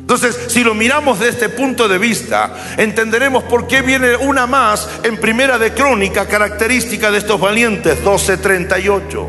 [0.00, 4.88] Entonces, si lo miramos de este punto de vista, entenderemos por qué viene una más
[5.04, 9.28] en Primera de Crónica, característica de estos valientes, 12:38.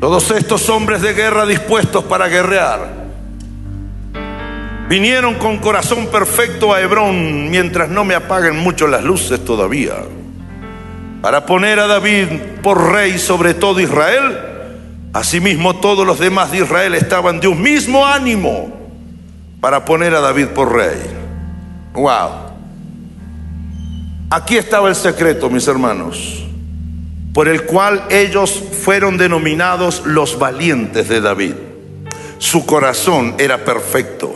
[0.00, 3.06] Todos estos hombres de guerra dispuestos para guerrear
[4.88, 9.94] vinieron con corazón perfecto a Hebrón mientras no me apaguen mucho las luces todavía
[11.22, 12.26] para poner a David
[12.62, 14.38] por rey sobre todo Israel,
[15.12, 18.72] asimismo todos los demás de Israel estaban de un mismo ánimo
[19.60, 21.00] para poner a David por rey.
[21.94, 22.46] Wow.
[24.30, 26.44] Aquí estaba el secreto, mis hermanos,
[27.32, 31.54] por el cual ellos fueron denominados los valientes de David.
[32.38, 34.34] Su corazón era perfecto,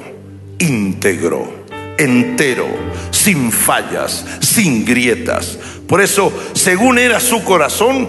[0.58, 1.59] íntegro,
[2.00, 2.66] entero,
[3.10, 5.58] sin fallas, sin grietas.
[5.86, 8.08] Por eso, según era su corazón,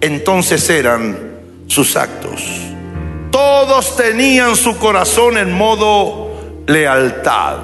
[0.00, 1.32] entonces eran
[1.66, 2.42] sus actos.
[3.30, 7.58] Todos tenían su corazón en modo lealtad.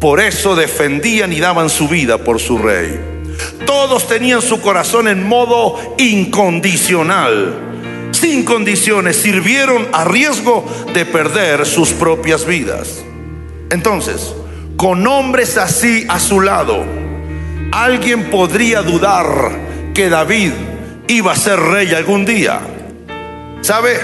[0.00, 2.98] Por eso defendían y daban su vida por su rey.
[3.66, 7.54] Todos tenían su corazón en modo incondicional.
[8.12, 13.04] Sin condiciones, sirvieron a riesgo de perder sus propias vidas.
[13.70, 14.32] Entonces,
[14.78, 16.86] con hombres así a su lado,
[17.70, 19.26] ¿Alguien podría dudar
[19.94, 20.52] que David
[21.06, 22.60] iba a ser rey algún día?
[23.60, 23.98] ¿Sabe?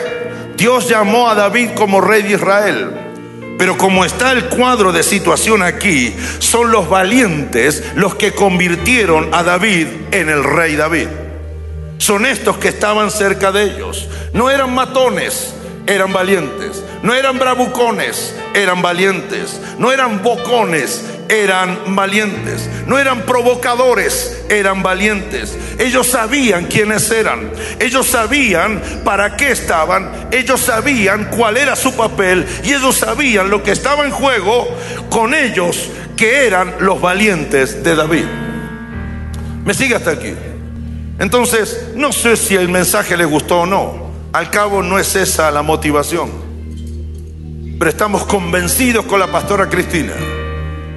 [0.57, 2.91] Dios llamó a David como rey de Israel.
[3.59, 9.43] Pero como está el cuadro de situación aquí, son los valientes los que convirtieron a
[9.43, 11.09] David en el rey David.
[11.97, 14.09] Son estos que estaban cerca de ellos.
[14.35, 15.55] No eran matones,
[15.87, 16.83] eran valientes.
[17.03, 19.61] No eran bravucones, eran valientes.
[19.79, 22.69] No eran bocones, eran valientes.
[22.87, 25.57] No eran provocadores, eran valientes.
[25.79, 27.51] Ellos sabían quiénes eran.
[27.79, 30.29] Ellos sabían para qué estaban.
[30.31, 32.47] Ellos sabían cuál era su papel.
[32.65, 34.69] Y ellos sabían lo que estaba en juego
[35.11, 38.25] con ellos, que eran los valientes de David.
[39.65, 40.35] ¿Me sigue hasta aquí?
[41.19, 44.04] Entonces, no sé si el mensaje le gustó o no.
[44.35, 46.29] Al cabo no es esa la motivación.
[47.79, 50.13] Pero estamos convencidos con la pastora Cristina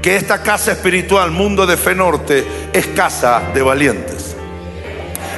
[0.02, 4.36] que esta casa espiritual, Mundo de Fe Norte, es casa de valientes.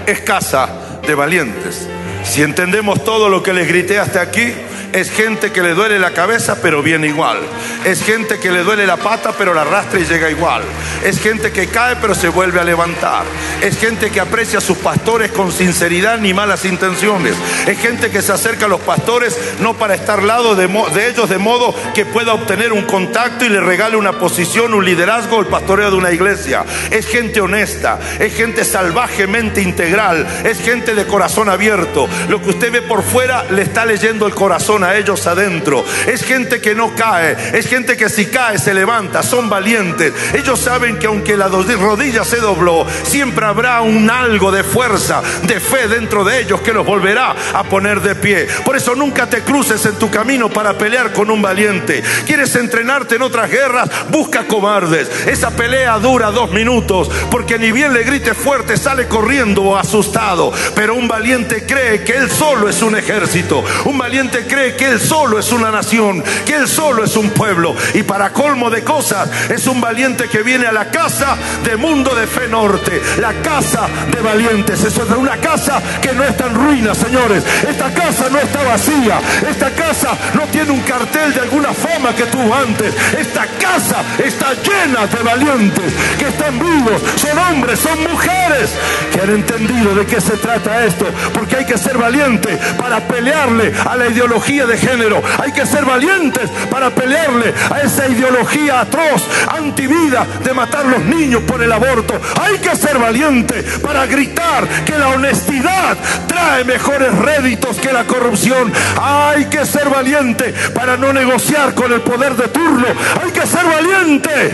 [0.05, 0.69] Es casa
[1.05, 1.89] de valientes.
[2.23, 4.53] Si entendemos todo lo que les grité hasta aquí,
[4.93, 7.39] es gente que le duele la cabeza pero viene igual.
[7.85, 10.63] Es gente que le duele la pata pero la arrastra y llega igual.
[11.03, 13.23] Es gente que cae pero se vuelve a levantar.
[13.61, 17.35] Es gente que aprecia a sus pastores con sinceridad ni malas intenciones.
[17.67, 21.09] Es gente que se acerca a los pastores no para estar al lado de, de
[21.09, 25.39] ellos de modo que pueda obtener un contacto y le regale una posición, un liderazgo,
[25.39, 26.65] el pastoreo de una iglesia.
[26.91, 32.07] Es gente honesta, es gente salvajemente integral, es gente de corazón abierto.
[32.27, 35.83] Lo que usted ve por fuera le está leyendo el corazón a ellos adentro.
[36.07, 40.13] Es gente que no cae, es gente que si cae se levanta, son valientes.
[40.33, 45.59] Ellos saben que aunque la rodilla se dobló, siempre habrá un algo de fuerza, de
[45.59, 48.47] fe dentro de ellos que los volverá a poner de pie.
[48.65, 52.03] Por eso nunca te cruces en tu camino para pelear con un valiente.
[52.25, 53.89] ¿Quieres entrenarte en otras guerras?
[54.09, 55.09] Busca cobardes.
[55.27, 60.51] Esa pelea dura dos minutos, porque ni bien le grite fuerte, sale corriendo asustado.
[60.75, 63.63] Pero un valiente cree que él solo es un ejército.
[63.85, 67.75] Un valiente cree que él solo es una nación, que él solo es un pueblo.
[67.93, 72.13] Y para colmo de cosas, es un valiente que viene a la casa de Mundo
[72.15, 74.83] de Fe Norte, la casa de valientes.
[74.83, 77.43] Es una casa que no está en ruinas, señores.
[77.67, 79.19] Esta casa no está vacía.
[79.49, 82.93] Esta casa no tiene un cartel de alguna fama que tuvo antes.
[83.17, 87.01] Esta casa está llena de valientes que están vivos.
[87.15, 88.71] Son hombres, son mujeres
[89.11, 91.05] que han entendido de qué se trata esto.
[91.33, 95.21] Porque hay que ser valiente para pelearle a la ideología de género.
[95.41, 101.43] Hay que ser valientes para pelearle a esa ideología atroz, antivida, de matar los niños
[101.43, 102.19] por el aborto.
[102.41, 105.97] Hay que ser valiente para gritar que la honestidad
[106.27, 108.71] trae mejores réditos que la corrupción.
[109.01, 112.87] Hay que ser valiente para no negociar con el poder de turno.
[113.23, 114.51] Hay que ser valiente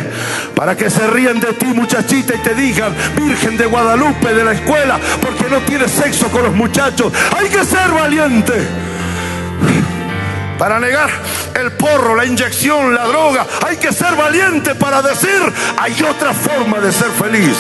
[0.56, 4.53] para que se ríen de ti, muchachita, y te digan, Virgen de Guadalupe de la
[4.53, 7.12] escuela, porque no tienes sexo con los muchachos.
[7.38, 8.53] Hay que ser valiente
[10.58, 11.10] para negar
[11.60, 13.45] el porro, la inyección, la droga.
[13.66, 15.41] Hay que ser valiente para decir,
[15.78, 17.58] hay otra forma de ser feliz.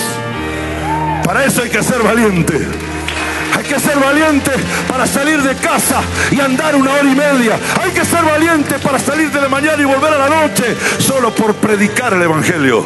[1.23, 2.67] Para eso hay que ser valiente.
[3.57, 4.51] Hay que ser valiente
[4.87, 7.57] para salir de casa y andar una hora y media.
[7.81, 11.33] Hay que ser valiente para salir de la mañana y volver a la noche solo
[11.33, 12.83] por predicar el Evangelio.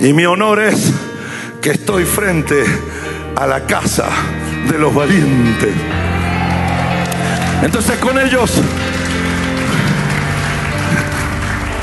[0.00, 0.92] Y mi honor es
[1.60, 2.64] que estoy frente
[3.36, 4.06] a la casa
[4.70, 5.74] de los valientes.
[7.62, 8.52] Entonces con ellos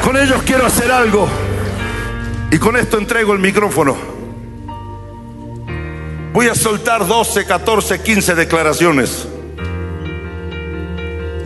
[0.08, 1.28] con ellos quiero hacer algo.
[2.50, 3.98] Y con esto entrego el micrófono.
[6.32, 9.28] Voy a soltar 12, 14, 15 declaraciones.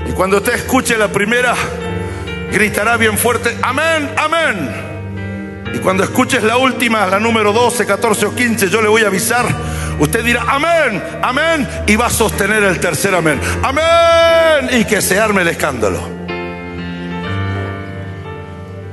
[0.07, 1.55] Y cuando usted escuche la primera,
[2.51, 5.71] gritará bien fuerte, amén, amén.
[5.73, 9.07] Y cuando escuches la última, la número 12, 14 o 15, yo le voy a
[9.07, 9.43] avisar.
[9.99, 11.67] Usted dirá, amén, amén.
[11.87, 13.41] Y va a sostener el tercer amén.
[13.63, 14.69] Amén.
[14.79, 16.20] Y que se arme el escándalo.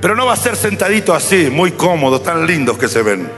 [0.01, 3.29] Pero no va a ser sentadito así, muy cómodo, tan lindos que se ven.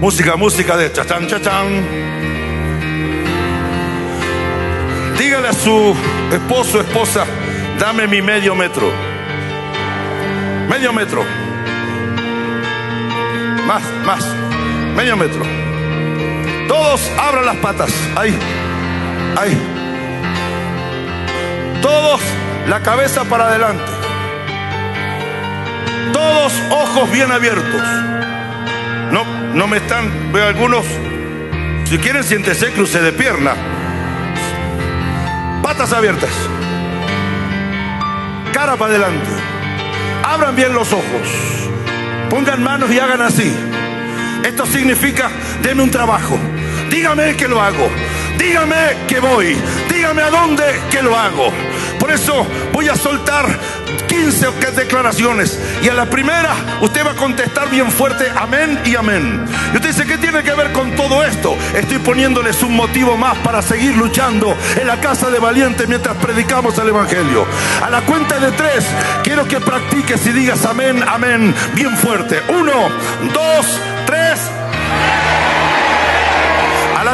[0.00, 1.66] Música, música de chachán, chachán.
[5.18, 5.94] Dígale a su
[6.32, 7.26] esposo, esposa,
[7.78, 8.90] dame mi medio metro.
[10.68, 11.24] Medio metro.
[13.66, 14.24] Más, más.
[14.96, 15.42] Medio metro.
[16.68, 17.92] Todos abran las patas.
[18.16, 18.38] Ahí.
[19.36, 19.58] Ahí.
[21.82, 22.20] Todos
[22.68, 23.84] la cabeza para adelante.
[26.12, 27.82] Todos ojos bien abiertos.
[29.10, 30.84] No, no me están, veo algunos.
[31.84, 33.54] Si quieren, siéntese, cruce de pierna.
[35.62, 36.30] Patas abiertas.
[38.52, 39.30] Cara para adelante.
[40.22, 41.28] Abran bien los ojos.
[42.28, 43.52] Pongan manos y hagan así.
[44.44, 45.30] Esto significa,
[45.62, 46.38] deme un trabajo.
[46.90, 47.90] Dígame que lo hago.
[48.38, 49.56] Dígame que voy.
[49.92, 51.52] Dígame a dónde que lo hago.
[52.00, 53.46] Por eso voy a soltar
[54.08, 55.58] 15 declaraciones.
[55.82, 59.44] Y a la primera usted va a contestar bien fuerte, amén y amén.
[59.72, 61.56] Y usted dice, ¿qué tiene que ver con todo esto?
[61.74, 66.76] Estoy poniéndoles un motivo más para seguir luchando en la casa de valientes mientras predicamos
[66.78, 67.46] el Evangelio.
[67.82, 68.84] A la cuenta de tres,
[69.22, 72.40] quiero que practiques y digas amén, amén, bien fuerte.
[72.48, 72.72] Uno,
[73.32, 73.80] dos,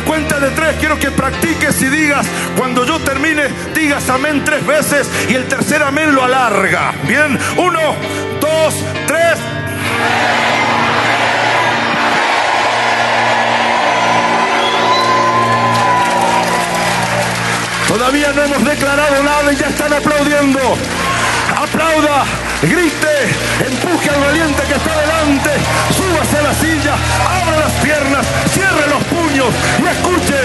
[0.06, 2.26] cuenta de tres quiero que practiques y digas,
[2.56, 6.92] cuando yo termine, digas amén tres veces y el tercer amén lo alarga.
[7.06, 7.80] Bien, uno,
[8.40, 8.74] dos,
[9.06, 9.38] tres.
[17.88, 20.60] Todavía no hemos declarado nada y ya están aplaudiendo.
[21.56, 23.16] Aplauda grite,
[23.66, 25.50] empuje al valiente que está delante,
[25.96, 26.94] súbase a la silla,
[27.40, 30.40] abra las piernas, cierre los puños y escuche.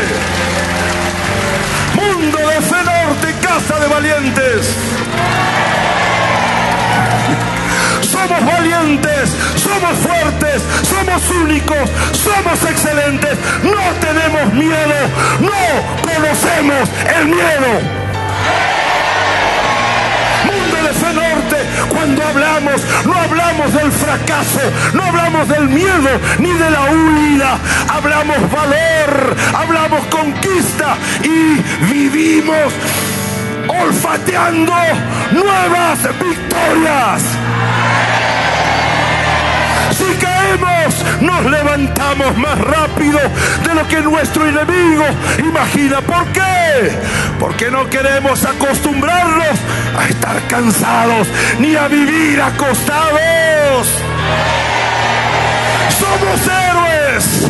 [1.95, 4.75] Mundo de Fe Norte, casa de valientes.
[8.01, 14.95] Somos valientes, somos fuertes, somos únicos, somos excelentes, no tenemos miedo,
[15.39, 18.01] no conocemos el miedo.
[22.01, 24.59] Cuando hablamos, no hablamos del fracaso,
[24.93, 31.61] no hablamos del miedo ni de la huida, hablamos valor, hablamos conquista y
[31.93, 32.73] vivimos
[33.67, 34.73] olfateando
[35.31, 37.21] nuevas victorias.
[41.21, 43.19] Nos levantamos más rápido
[43.65, 45.03] de lo que nuestro enemigo
[45.39, 46.01] imagina.
[46.01, 46.91] ¿Por qué?
[47.39, 49.57] Porque no queremos acostumbrarnos
[49.97, 51.27] a estar cansados
[51.59, 53.87] ni a vivir acostados.
[55.99, 57.47] Somos héroes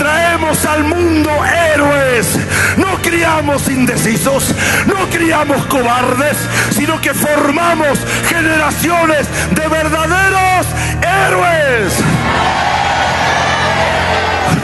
[0.00, 2.38] traemos al mundo héroes.
[2.78, 4.54] No criamos indecisos,
[4.86, 6.38] no criamos cobardes,
[6.70, 10.66] sino que formamos generaciones de verdaderos
[11.02, 11.92] héroes.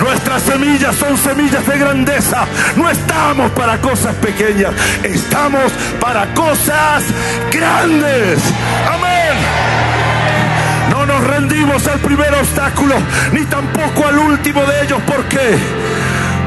[0.01, 2.47] Nuestras semillas son semillas de grandeza.
[2.77, 4.73] No estamos para cosas pequeñas,
[5.03, 5.71] estamos
[6.01, 7.05] para cosas
[7.53, 8.39] grandes.
[11.49, 12.97] Rendimos al primer obstáculo,
[13.33, 15.01] ni tampoco al último de ellos.
[15.03, 15.57] ¿Por qué?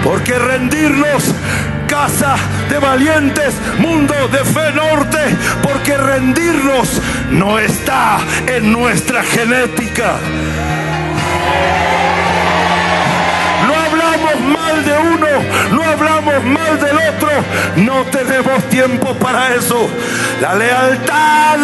[0.04, 1.24] Porque rendirnos
[1.88, 2.36] casa
[2.68, 5.20] de valientes, mundo de fe norte,
[5.64, 10.18] porque rendirnos no está en nuestra genética.
[14.70, 15.28] Mal de uno,
[15.72, 17.30] no hablamos mal del otro,
[17.78, 19.90] no tenemos tiempo para eso.
[20.42, 21.58] La lealtad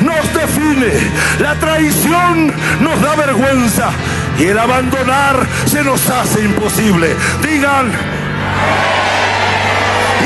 [0.00, 0.92] nos define,
[1.40, 3.90] la traición nos da vergüenza
[4.38, 7.14] y el abandonar se nos hace imposible.
[7.42, 7.90] Digan,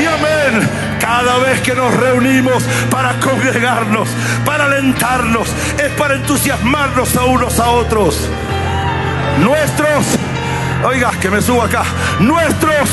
[0.01, 0.69] y amén
[0.99, 4.09] cada vez que nos reunimos para congregarnos,
[4.45, 8.29] para alentarnos, es para entusiasmarnos a unos a otros.
[9.39, 10.17] Nuestros
[10.83, 11.83] Oiga, que me subo acá.
[12.19, 12.89] Nuestros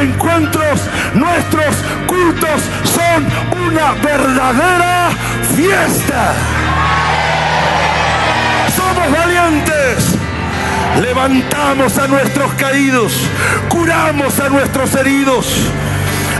[0.00, 0.80] encuentros,
[1.14, 1.76] nuestros
[2.06, 3.26] cultos son
[3.66, 5.10] una verdadera
[5.54, 6.34] fiesta.
[8.74, 10.18] Somos valientes.
[11.02, 13.12] Levantamos a nuestros caídos,
[13.68, 15.46] curamos a nuestros heridos,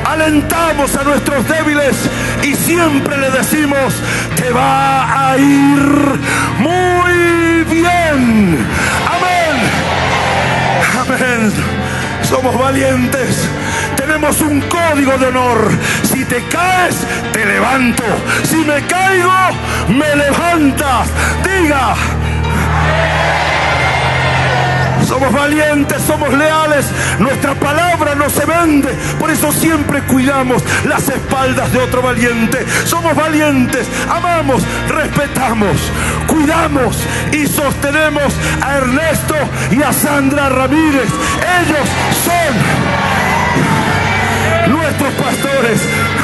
[0.04, 1.96] alentamos a nuestros débiles
[2.42, 3.94] y siempre le decimos,
[4.34, 5.80] te va a ir
[6.58, 8.66] muy bien.
[12.22, 13.48] Somos valientes.
[13.96, 15.70] Tenemos un código de honor.
[16.02, 16.96] Si te caes,
[17.32, 18.02] te levanto.
[18.44, 19.32] Si me caigo,
[19.88, 21.08] me levantas.
[21.42, 21.94] Diga.
[25.06, 26.84] Somos valientes, somos leales.
[27.18, 28.90] Nuestra palabra no se vende.
[29.18, 32.66] Por eso siempre cuidamos las espaldas de otro valiente.
[32.84, 35.76] Somos valientes, amamos, respetamos,
[36.38, 36.96] cuidamos
[37.32, 38.32] y sostenemos
[38.62, 39.34] a Ernesto
[39.72, 41.08] y a Sandra Ramírez.
[41.60, 41.88] Ellos
[42.24, 42.54] son
[44.70, 45.80] nuestros pastores.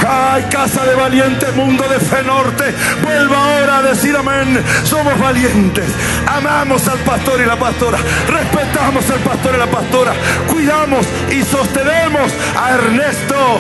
[0.07, 2.73] Ay, casa de valiente, mundo de fe norte.
[3.03, 4.63] Vuelva ahora a decir amén.
[4.85, 5.87] Somos valientes.
[6.27, 7.99] Amamos al pastor y la pastora.
[8.29, 10.13] Respetamos al pastor y la pastora.
[10.47, 13.59] Cuidamos y sostenemos a Ernesto.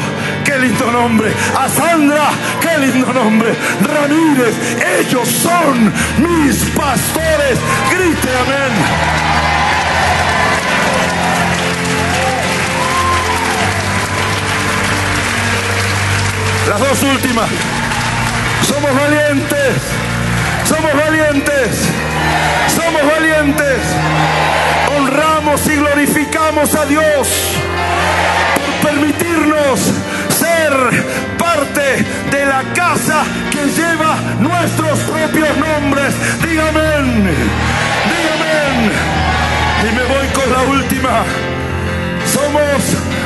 [0.55, 1.33] Qué lindo nombre.
[1.59, 2.31] A Sandra.
[2.61, 3.57] Qué lindo nombre.
[3.83, 4.55] Ramírez.
[5.01, 7.59] Ellos son mis pastores.
[7.91, 8.73] Grite amén.
[16.69, 17.51] Las dos últimas.
[18.63, 19.75] Somos valientes.
[20.69, 21.89] Somos valientes.
[22.69, 23.81] Somos valientes.
[24.97, 27.29] Honramos y glorificamos a Dios
[28.55, 29.81] por permitirnos
[31.39, 36.14] parte de la casa que lleva nuestros propios nombres.
[36.43, 36.81] Dígame.
[38.11, 38.55] Dígame.
[39.83, 41.25] Y me voy con la última.
[42.33, 42.83] Somos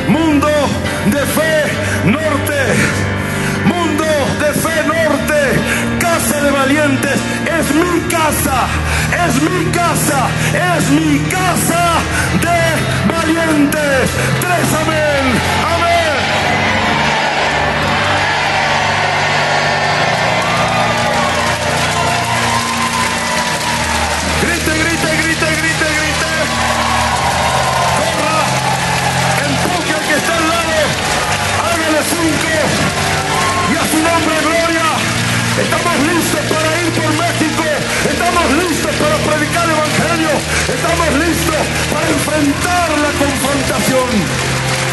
[0.09, 0.49] mundo
[1.07, 1.65] de fe
[2.05, 3.09] norte
[3.69, 4.05] Mundo
[4.41, 5.41] de Fe Norte,
[5.99, 7.19] Casa de Valientes,
[7.59, 8.67] es mi casa,
[9.27, 10.29] es mi casa,
[10.77, 11.83] es mi casa
[12.41, 14.11] de valientes.
[14.41, 15.25] Tres amén,
[15.75, 15.88] amén.
[32.17, 34.89] y a su nombre gloria.
[35.61, 37.65] Estamos listos para ir por México,
[38.09, 40.33] estamos listos para predicar el Evangelio,
[40.73, 44.09] estamos listos para enfrentar la confrontación,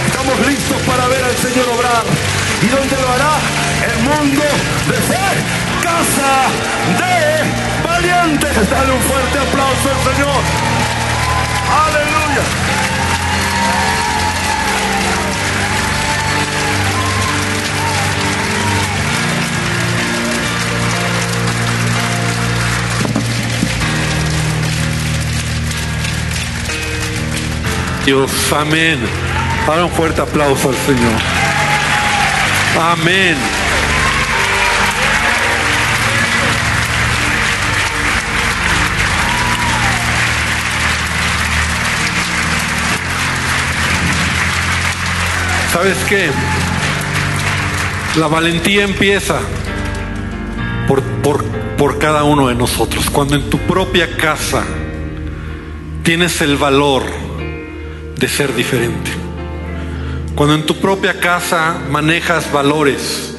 [0.07, 2.03] estamos listos para ver al Señor obrar
[2.61, 3.35] y donde lo hará
[3.85, 4.43] el mundo
[4.89, 5.35] de ser
[5.85, 6.51] casa
[6.99, 7.15] de
[7.87, 8.69] valientes.
[8.69, 10.41] Dale un fuerte aplauso al Señor.
[11.85, 13.04] Aleluya.
[28.05, 28.99] Dios, amén.
[29.67, 31.19] Ahora un fuerte aplauso al Señor.
[32.79, 33.35] Amén.
[45.73, 46.29] ¿Sabes qué?
[48.19, 49.39] La valentía empieza
[50.87, 51.43] por, por,
[51.75, 53.09] por cada uno de nosotros.
[53.09, 54.63] Cuando en tu propia casa
[56.03, 57.03] tienes el valor
[58.17, 59.11] de ser diferente.
[60.35, 63.35] Cuando en tu propia casa manejas valores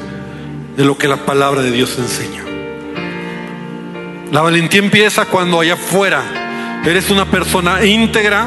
[0.76, 2.44] de lo que la palabra de Dios enseña.
[4.32, 6.22] La valentía empieza cuando allá afuera
[6.84, 8.46] eres una persona íntegra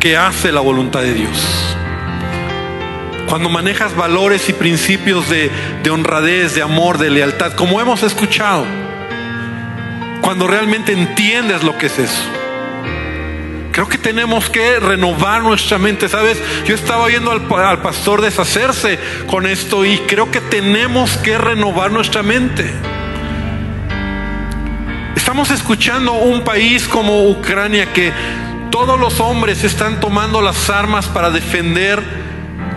[0.00, 1.76] que hace la voluntad de Dios.
[3.28, 5.50] Cuando manejas valores y principios de,
[5.82, 8.64] de honradez, de amor, de lealtad, como hemos escuchado.
[10.20, 12.22] Cuando realmente entiendes lo que es eso.
[13.74, 16.40] Creo que tenemos que renovar nuestra mente, ¿sabes?
[16.64, 21.90] Yo estaba viendo al, al, pastor deshacerse con esto y creo que tenemos que renovar
[21.90, 22.72] nuestra mente.
[25.16, 28.12] Estamos escuchando un país como Ucrania que
[28.70, 32.00] todos los hombres están tomando las armas para defender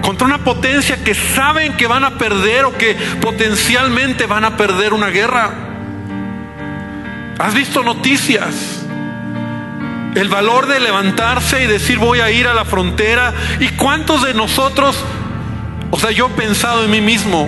[0.02, 4.94] contra una potencia que saben que van a perder o que potencialmente van a perder
[4.94, 5.52] una guerra.
[7.38, 8.77] ¿Has visto noticias?
[10.18, 13.36] El valor de levantarse y decir voy a ir a la frontera.
[13.60, 14.98] ¿Y cuántos de nosotros,
[15.92, 17.48] o sea, yo he pensado en mí mismo,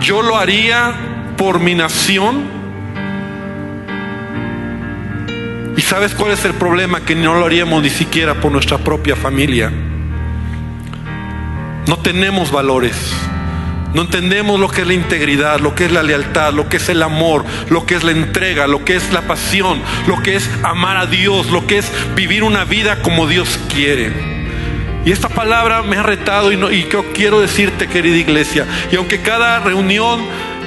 [0.00, 0.94] yo lo haría
[1.36, 2.48] por mi nación?
[5.76, 7.02] ¿Y sabes cuál es el problema?
[7.02, 9.70] Que no lo haríamos ni siquiera por nuestra propia familia.
[11.86, 12.96] No tenemos valores.
[13.94, 16.88] No entendemos lo que es la integridad, lo que es la lealtad, lo que es
[16.88, 20.48] el amor, lo que es la entrega, lo que es la pasión, lo que es
[20.62, 24.12] amar a Dios, lo que es vivir una vida como Dios quiere.
[25.04, 29.22] Y esta palabra me ha retado y, no, y quiero decirte, querida iglesia, y aunque
[29.22, 30.20] cada reunión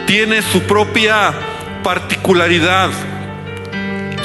[0.06, 1.34] tiene su propia
[1.82, 2.90] particularidad,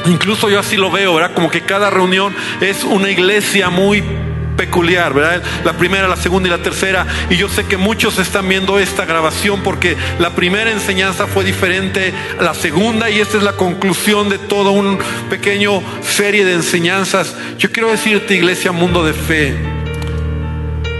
[0.07, 1.33] incluso yo así lo veo, ¿verdad?
[1.33, 4.03] Como que cada reunión es una iglesia muy
[4.59, 5.41] peculiar, ¿verdad?
[5.63, 7.07] La primera, la segunda y la tercera.
[7.29, 12.13] Y yo sé que muchos están viendo esta grabación porque la primera enseñanza fue diferente
[12.37, 14.97] a la segunda y esta es la conclusión de toda una
[15.29, 17.37] pequeño serie de enseñanzas.
[17.57, 19.55] Yo quiero decirte, iglesia, mundo de fe,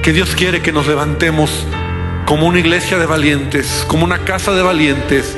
[0.04, 1.52] que Dios quiere que nos levantemos
[2.26, 5.36] como una iglesia de valientes, como una casa de valientes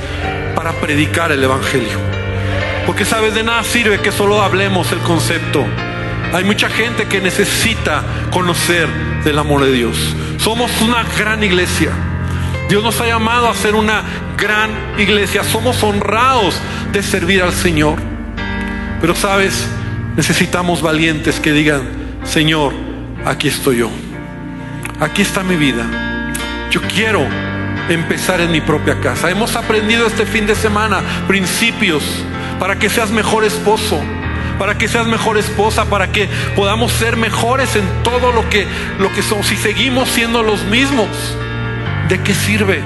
[0.56, 1.98] para predicar el Evangelio.
[2.86, 5.66] Porque sabes, de nada sirve que solo hablemos el concepto.
[6.34, 8.88] Hay mucha gente que necesita conocer
[9.24, 9.98] del amor de Dios.
[10.38, 11.92] Somos una gran iglesia.
[12.70, 14.04] Dios nos ha llamado a ser una
[14.38, 15.44] gran iglesia.
[15.44, 16.56] Somos honrados
[16.94, 17.98] de servir al Señor.
[19.02, 19.68] Pero sabes,
[20.16, 21.82] necesitamos valientes que digan,
[22.24, 22.74] Señor,
[23.26, 23.90] aquí estoy yo.
[25.02, 25.84] Aquí está mi vida.
[26.72, 27.28] Yo quiero
[27.90, 29.30] empezar en mi propia casa.
[29.30, 32.04] Hemos aprendido este fin de semana principios
[32.58, 34.00] para que seas mejor esposo
[34.58, 38.66] para que seas mejor esposa, para que podamos ser mejores en todo lo que,
[39.00, 39.48] lo que somos.
[39.48, 41.08] Si seguimos siendo los mismos,
[42.10, 42.82] ¿de qué sirve?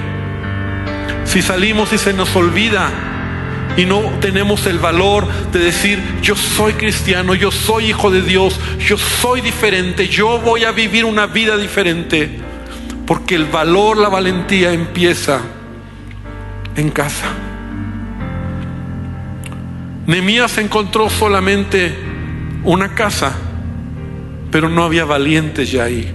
[1.24, 2.90] Si salimos y se nos olvida
[3.76, 8.58] y no tenemos el valor de decir, yo soy cristiano, yo soy hijo de Dios,
[8.78, 12.40] yo soy diferente, yo voy a vivir una vida diferente.
[13.06, 15.40] Porque el valor, la valentía empieza
[16.74, 17.45] en casa.
[20.06, 21.92] Nemías encontró solamente
[22.62, 23.34] una casa,
[24.52, 26.12] pero no había valientes ya ahí.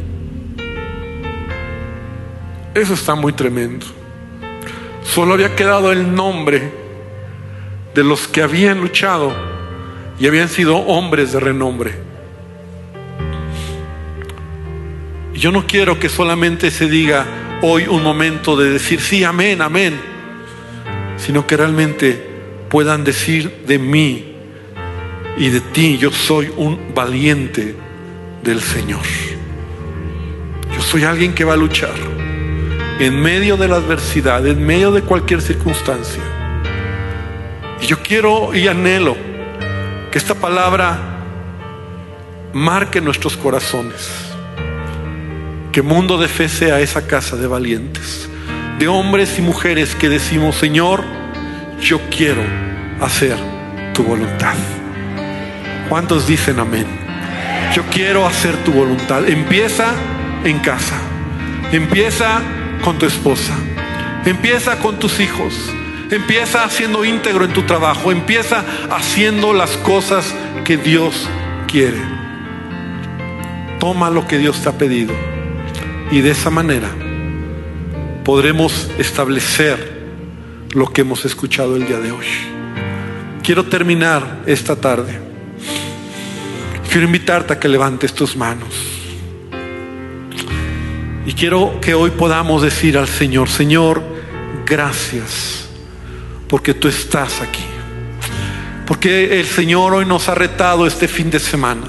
[2.73, 3.85] Eso está muy tremendo.
[5.03, 6.71] Solo había quedado el nombre
[7.93, 9.33] de los que habían luchado
[10.17, 11.93] y habían sido hombres de renombre.
[15.33, 17.25] Yo no quiero que solamente se diga
[17.61, 19.99] hoy un momento de decir sí, amén, amén,
[21.17, 22.30] sino que realmente
[22.71, 24.33] puedan decir de mí
[25.37, 27.75] y de ti, yo soy un valiente
[28.41, 29.01] del Señor.
[30.73, 31.93] Yo soy alguien que va a luchar
[32.99, 36.21] en medio de la adversidad, en medio de cualquier circunstancia.
[37.81, 39.17] Y yo quiero y anhelo
[40.09, 40.97] que esta palabra
[42.53, 44.31] marque nuestros corazones.
[45.73, 48.29] Que mundo de fe sea esa casa de valientes,
[48.79, 51.03] de hombres y mujeres que decimos, Señor,
[51.81, 52.60] yo quiero
[53.01, 53.37] hacer
[53.93, 54.55] tu voluntad.
[55.89, 56.85] ¿Cuántos dicen amén?
[57.75, 59.27] Yo quiero hacer tu voluntad.
[59.27, 59.93] Empieza
[60.43, 60.99] en casa.
[61.71, 62.41] Empieza
[62.83, 63.53] con tu esposa.
[64.25, 65.53] Empieza con tus hijos.
[66.09, 68.11] Empieza siendo íntegro en tu trabajo.
[68.11, 70.33] Empieza haciendo las cosas
[70.63, 71.27] que Dios
[71.67, 71.99] quiere.
[73.79, 75.13] Toma lo que Dios te ha pedido.
[76.11, 76.89] Y de esa manera
[78.23, 80.01] podremos establecer
[80.73, 82.60] lo que hemos escuchado el día de hoy.
[83.43, 85.19] Quiero terminar esta tarde.
[86.89, 88.69] Quiero invitarte a que levantes tus manos.
[91.25, 94.03] Y quiero que hoy podamos decir al Señor, Señor,
[94.65, 95.65] gracias,
[96.47, 97.63] porque tú estás aquí.
[98.85, 101.87] Porque el Señor hoy nos ha retado este fin de semana.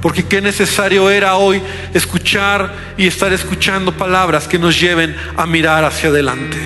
[0.00, 1.60] Porque qué necesario era hoy
[1.94, 6.56] escuchar y estar escuchando palabras que nos lleven a mirar hacia adelante.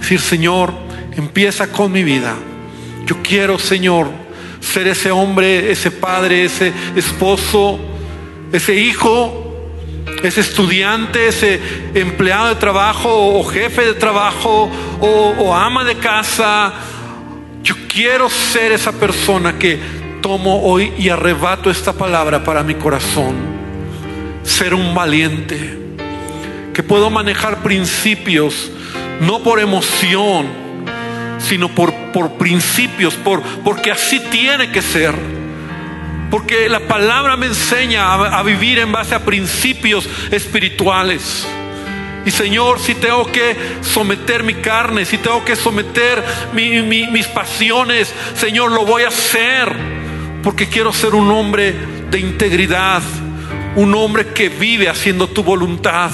[0.00, 0.72] Decir, Señor,
[1.12, 2.34] empieza con mi vida.
[3.08, 4.10] Yo quiero, Señor,
[4.60, 7.78] ser ese hombre, ese padre, ese esposo,
[8.52, 9.72] ese hijo,
[10.22, 11.58] ese estudiante, ese
[11.94, 16.74] empleado de trabajo o jefe de trabajo o, ama de casa.
[17.62, 19.78] Yo quiero ser esa persona que
[20.20, 23.36] tomo hoy y arrebato esta palabra para mi corazón.
[24.42, 25.78] Ser un valiente,
[26.74, 28.70] que puedo manejar principios,
[29.22, 30.46] no por emoción,
[31.38, 35.14] sino por, por principios, por, porque así tiene que ser.
[36.32, 41.46] Porque la palabra me enseña a, vivir en base a principios espirituales.
[42.26, 46.20] Y Señor, si tengo que someter mi carne, si tengo que someter
[46.52, 49.72] mi- mi- mis pasiones, Señor, lo voy a hacer.
[50.42, 51.72] Porque quiero ser un hombre
[52.10, 53.00] de integridad,
[53.76, 56.10] un hombre que vive haciendo tu voluntad,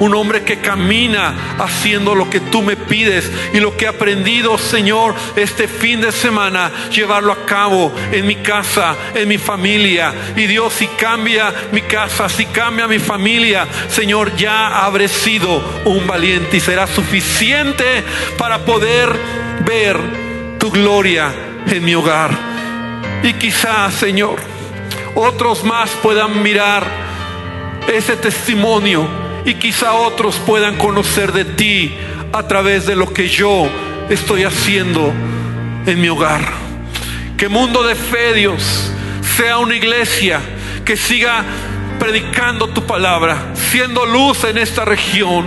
[0.00, 4.58] un hombre que camina haciendo lo que tú me pides y lo que he aprendido,
[4.58, 10.12] Señor, este fin de semana, llevarlo a cabo en mi casa, en mi familia.
[10.36, 16.06] Y Dios, si cambia mi casa, si cambia mi familia, Señor, ya habré sido un
[16.06, 18.04] valiente y será suficiente
[18.36, 19.14] para poder
[19.64, 19.98] ver
[20.58, 21.32] tu gloria
[21.66, 22.30] en mi hogar.
[23.22, 24.38] Y quizás, Señor,
[25.14, 26.86] otros más puedan mirar
[27.88, 31.92] ese testimonio y quizá otros puedan conocer de ti
[32.32, 33.68] a través de lo que yo
[34.10, 35.12] estoy haciendo
[35.86, 36.40] en mi hogar.
[37.36, 38.92] Que mundo de fe, Dios,
[39.36, 40.40] sea una iglesia
[40.84, 41.44] que siga
[41.98, 45.46] predicando tu palabra, siendo luz en esta región.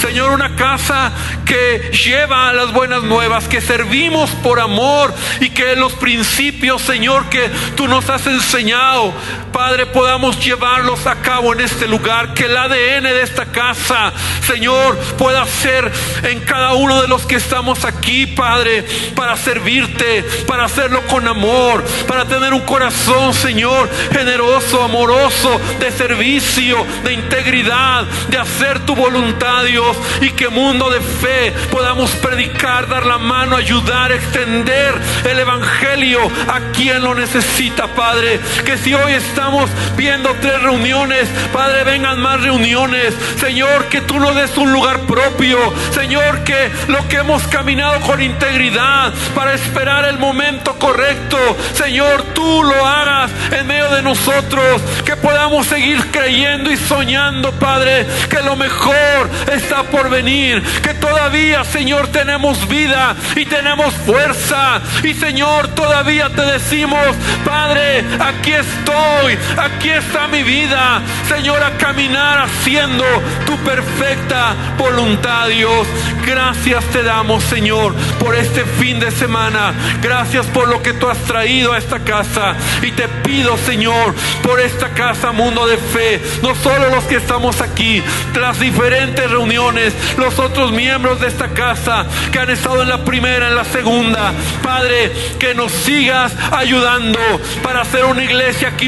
[0.00, 1.12] Señor, una casa
[1.44, 7.50] que lleva las buenas nuevas, que servimos por amor y que los principios, Señor, que
[7.76, 9.12] tú nos has enseñado,
[9.58, 14.12] Padre, podamos llevarlos a cabo en este lugar, que el ADN de esta casa,
[14.46, 15.90] Señor, pueda ser
[16.22, 18.84] en cada uno de los que estamos aquí, Padre,
[19.16, 26.86] para servirte, para hacerlo con amor, para tener un corazón, Señor, generoso, amoroso, de servicio,
[27.02, 33.04] de integridad, de hacer tu voluntad, Dios, y que mundo de fe podamos predicar, dar
[33.04, 34.94] la mano, ayudar, extender
[35.24, 38.38] el Evangelio a quien lo necesita, Padre.
[38.64, 39.47] Que si hoy estamos
[39.96, 43.14] viendo tres reuniones, Padre, vengan más reuniones.
[43.40, 45.58] Señor, que tú nos des un lugar propio.
[45.92, 51.38] Señor, que lo que hemos caminado con integridad para esperar el momento correcto,
[51.74, 54.82] Señor, tú lo hagas en medio de nosotros.
[55.04, 60.62] Que podamos seguir creyendo y soñando, Padre, que lo mejor está por venir.
[60.82, 64.80] Que todavía, Señor, tenemos vida y tenemos fuerza.
[65.02, 67.00] Y Señor, todavía te decimos,
[67.44, 71.02] Padre, aquí estoy, aquí está mi vida.
[71.28, 73.04] Señor, a caminar haciendo
[73.46, 75.86] tu perfecta voluntad, Dios.
[76.26, 79.72] Gracias te damos, Señor, por este fin de semana.
[80.02, 82.54] Gracias por lo que tú has traído a esta casa.
[82.82, 86.20] Y te pido, Señor, por esta casa, mundo de fe.
[86.42, 88.02] No solo los que estamos aquí,
[88.38, 93.48] las diferentes reuniones, los otros miembros de esta casa que han estado en la primera,
[93.48, 94.32] en la segunda.
[94.62, 97.20] Padre, que nos sigas ayudando
[97.62, 98.84] para hacer una iglesia que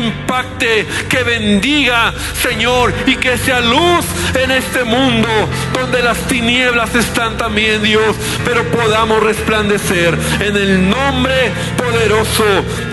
[1.08, 2.12] que bendiga,
[2.42, 5.28] Señor, y que sea luz en este mundo
[5.72, 12.44] donde las tinieblas están también, Dios, pero podamos resplandecer en el nombre poderoso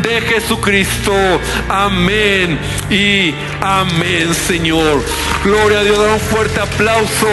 [0.01, 1.13] de Jesucristo.
[1.69, 5.03] Amén y amén, Señor.
[5.43, 7.27] Gloria a Dios, da un fuerte aplauso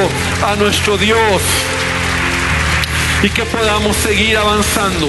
[0.47, 1.43] a nuestro Dios
[3.23, 5.09] y que podamos seguir avanzando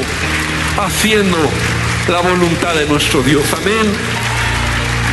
[0.77, 1.37] haciendo
[2.07, 3.43] la voluntad de nuestro Dios.
[3.53, 4.14] Amén.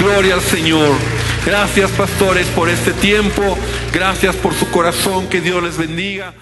[0.03, 0.97] Gloria al Señor.
[1.47, 3.57] Gracias pastores por este tiempo.
[3.93, 5.29] Gracias por su corazón.
[5.29, 6.35] Que Dios les bendiga.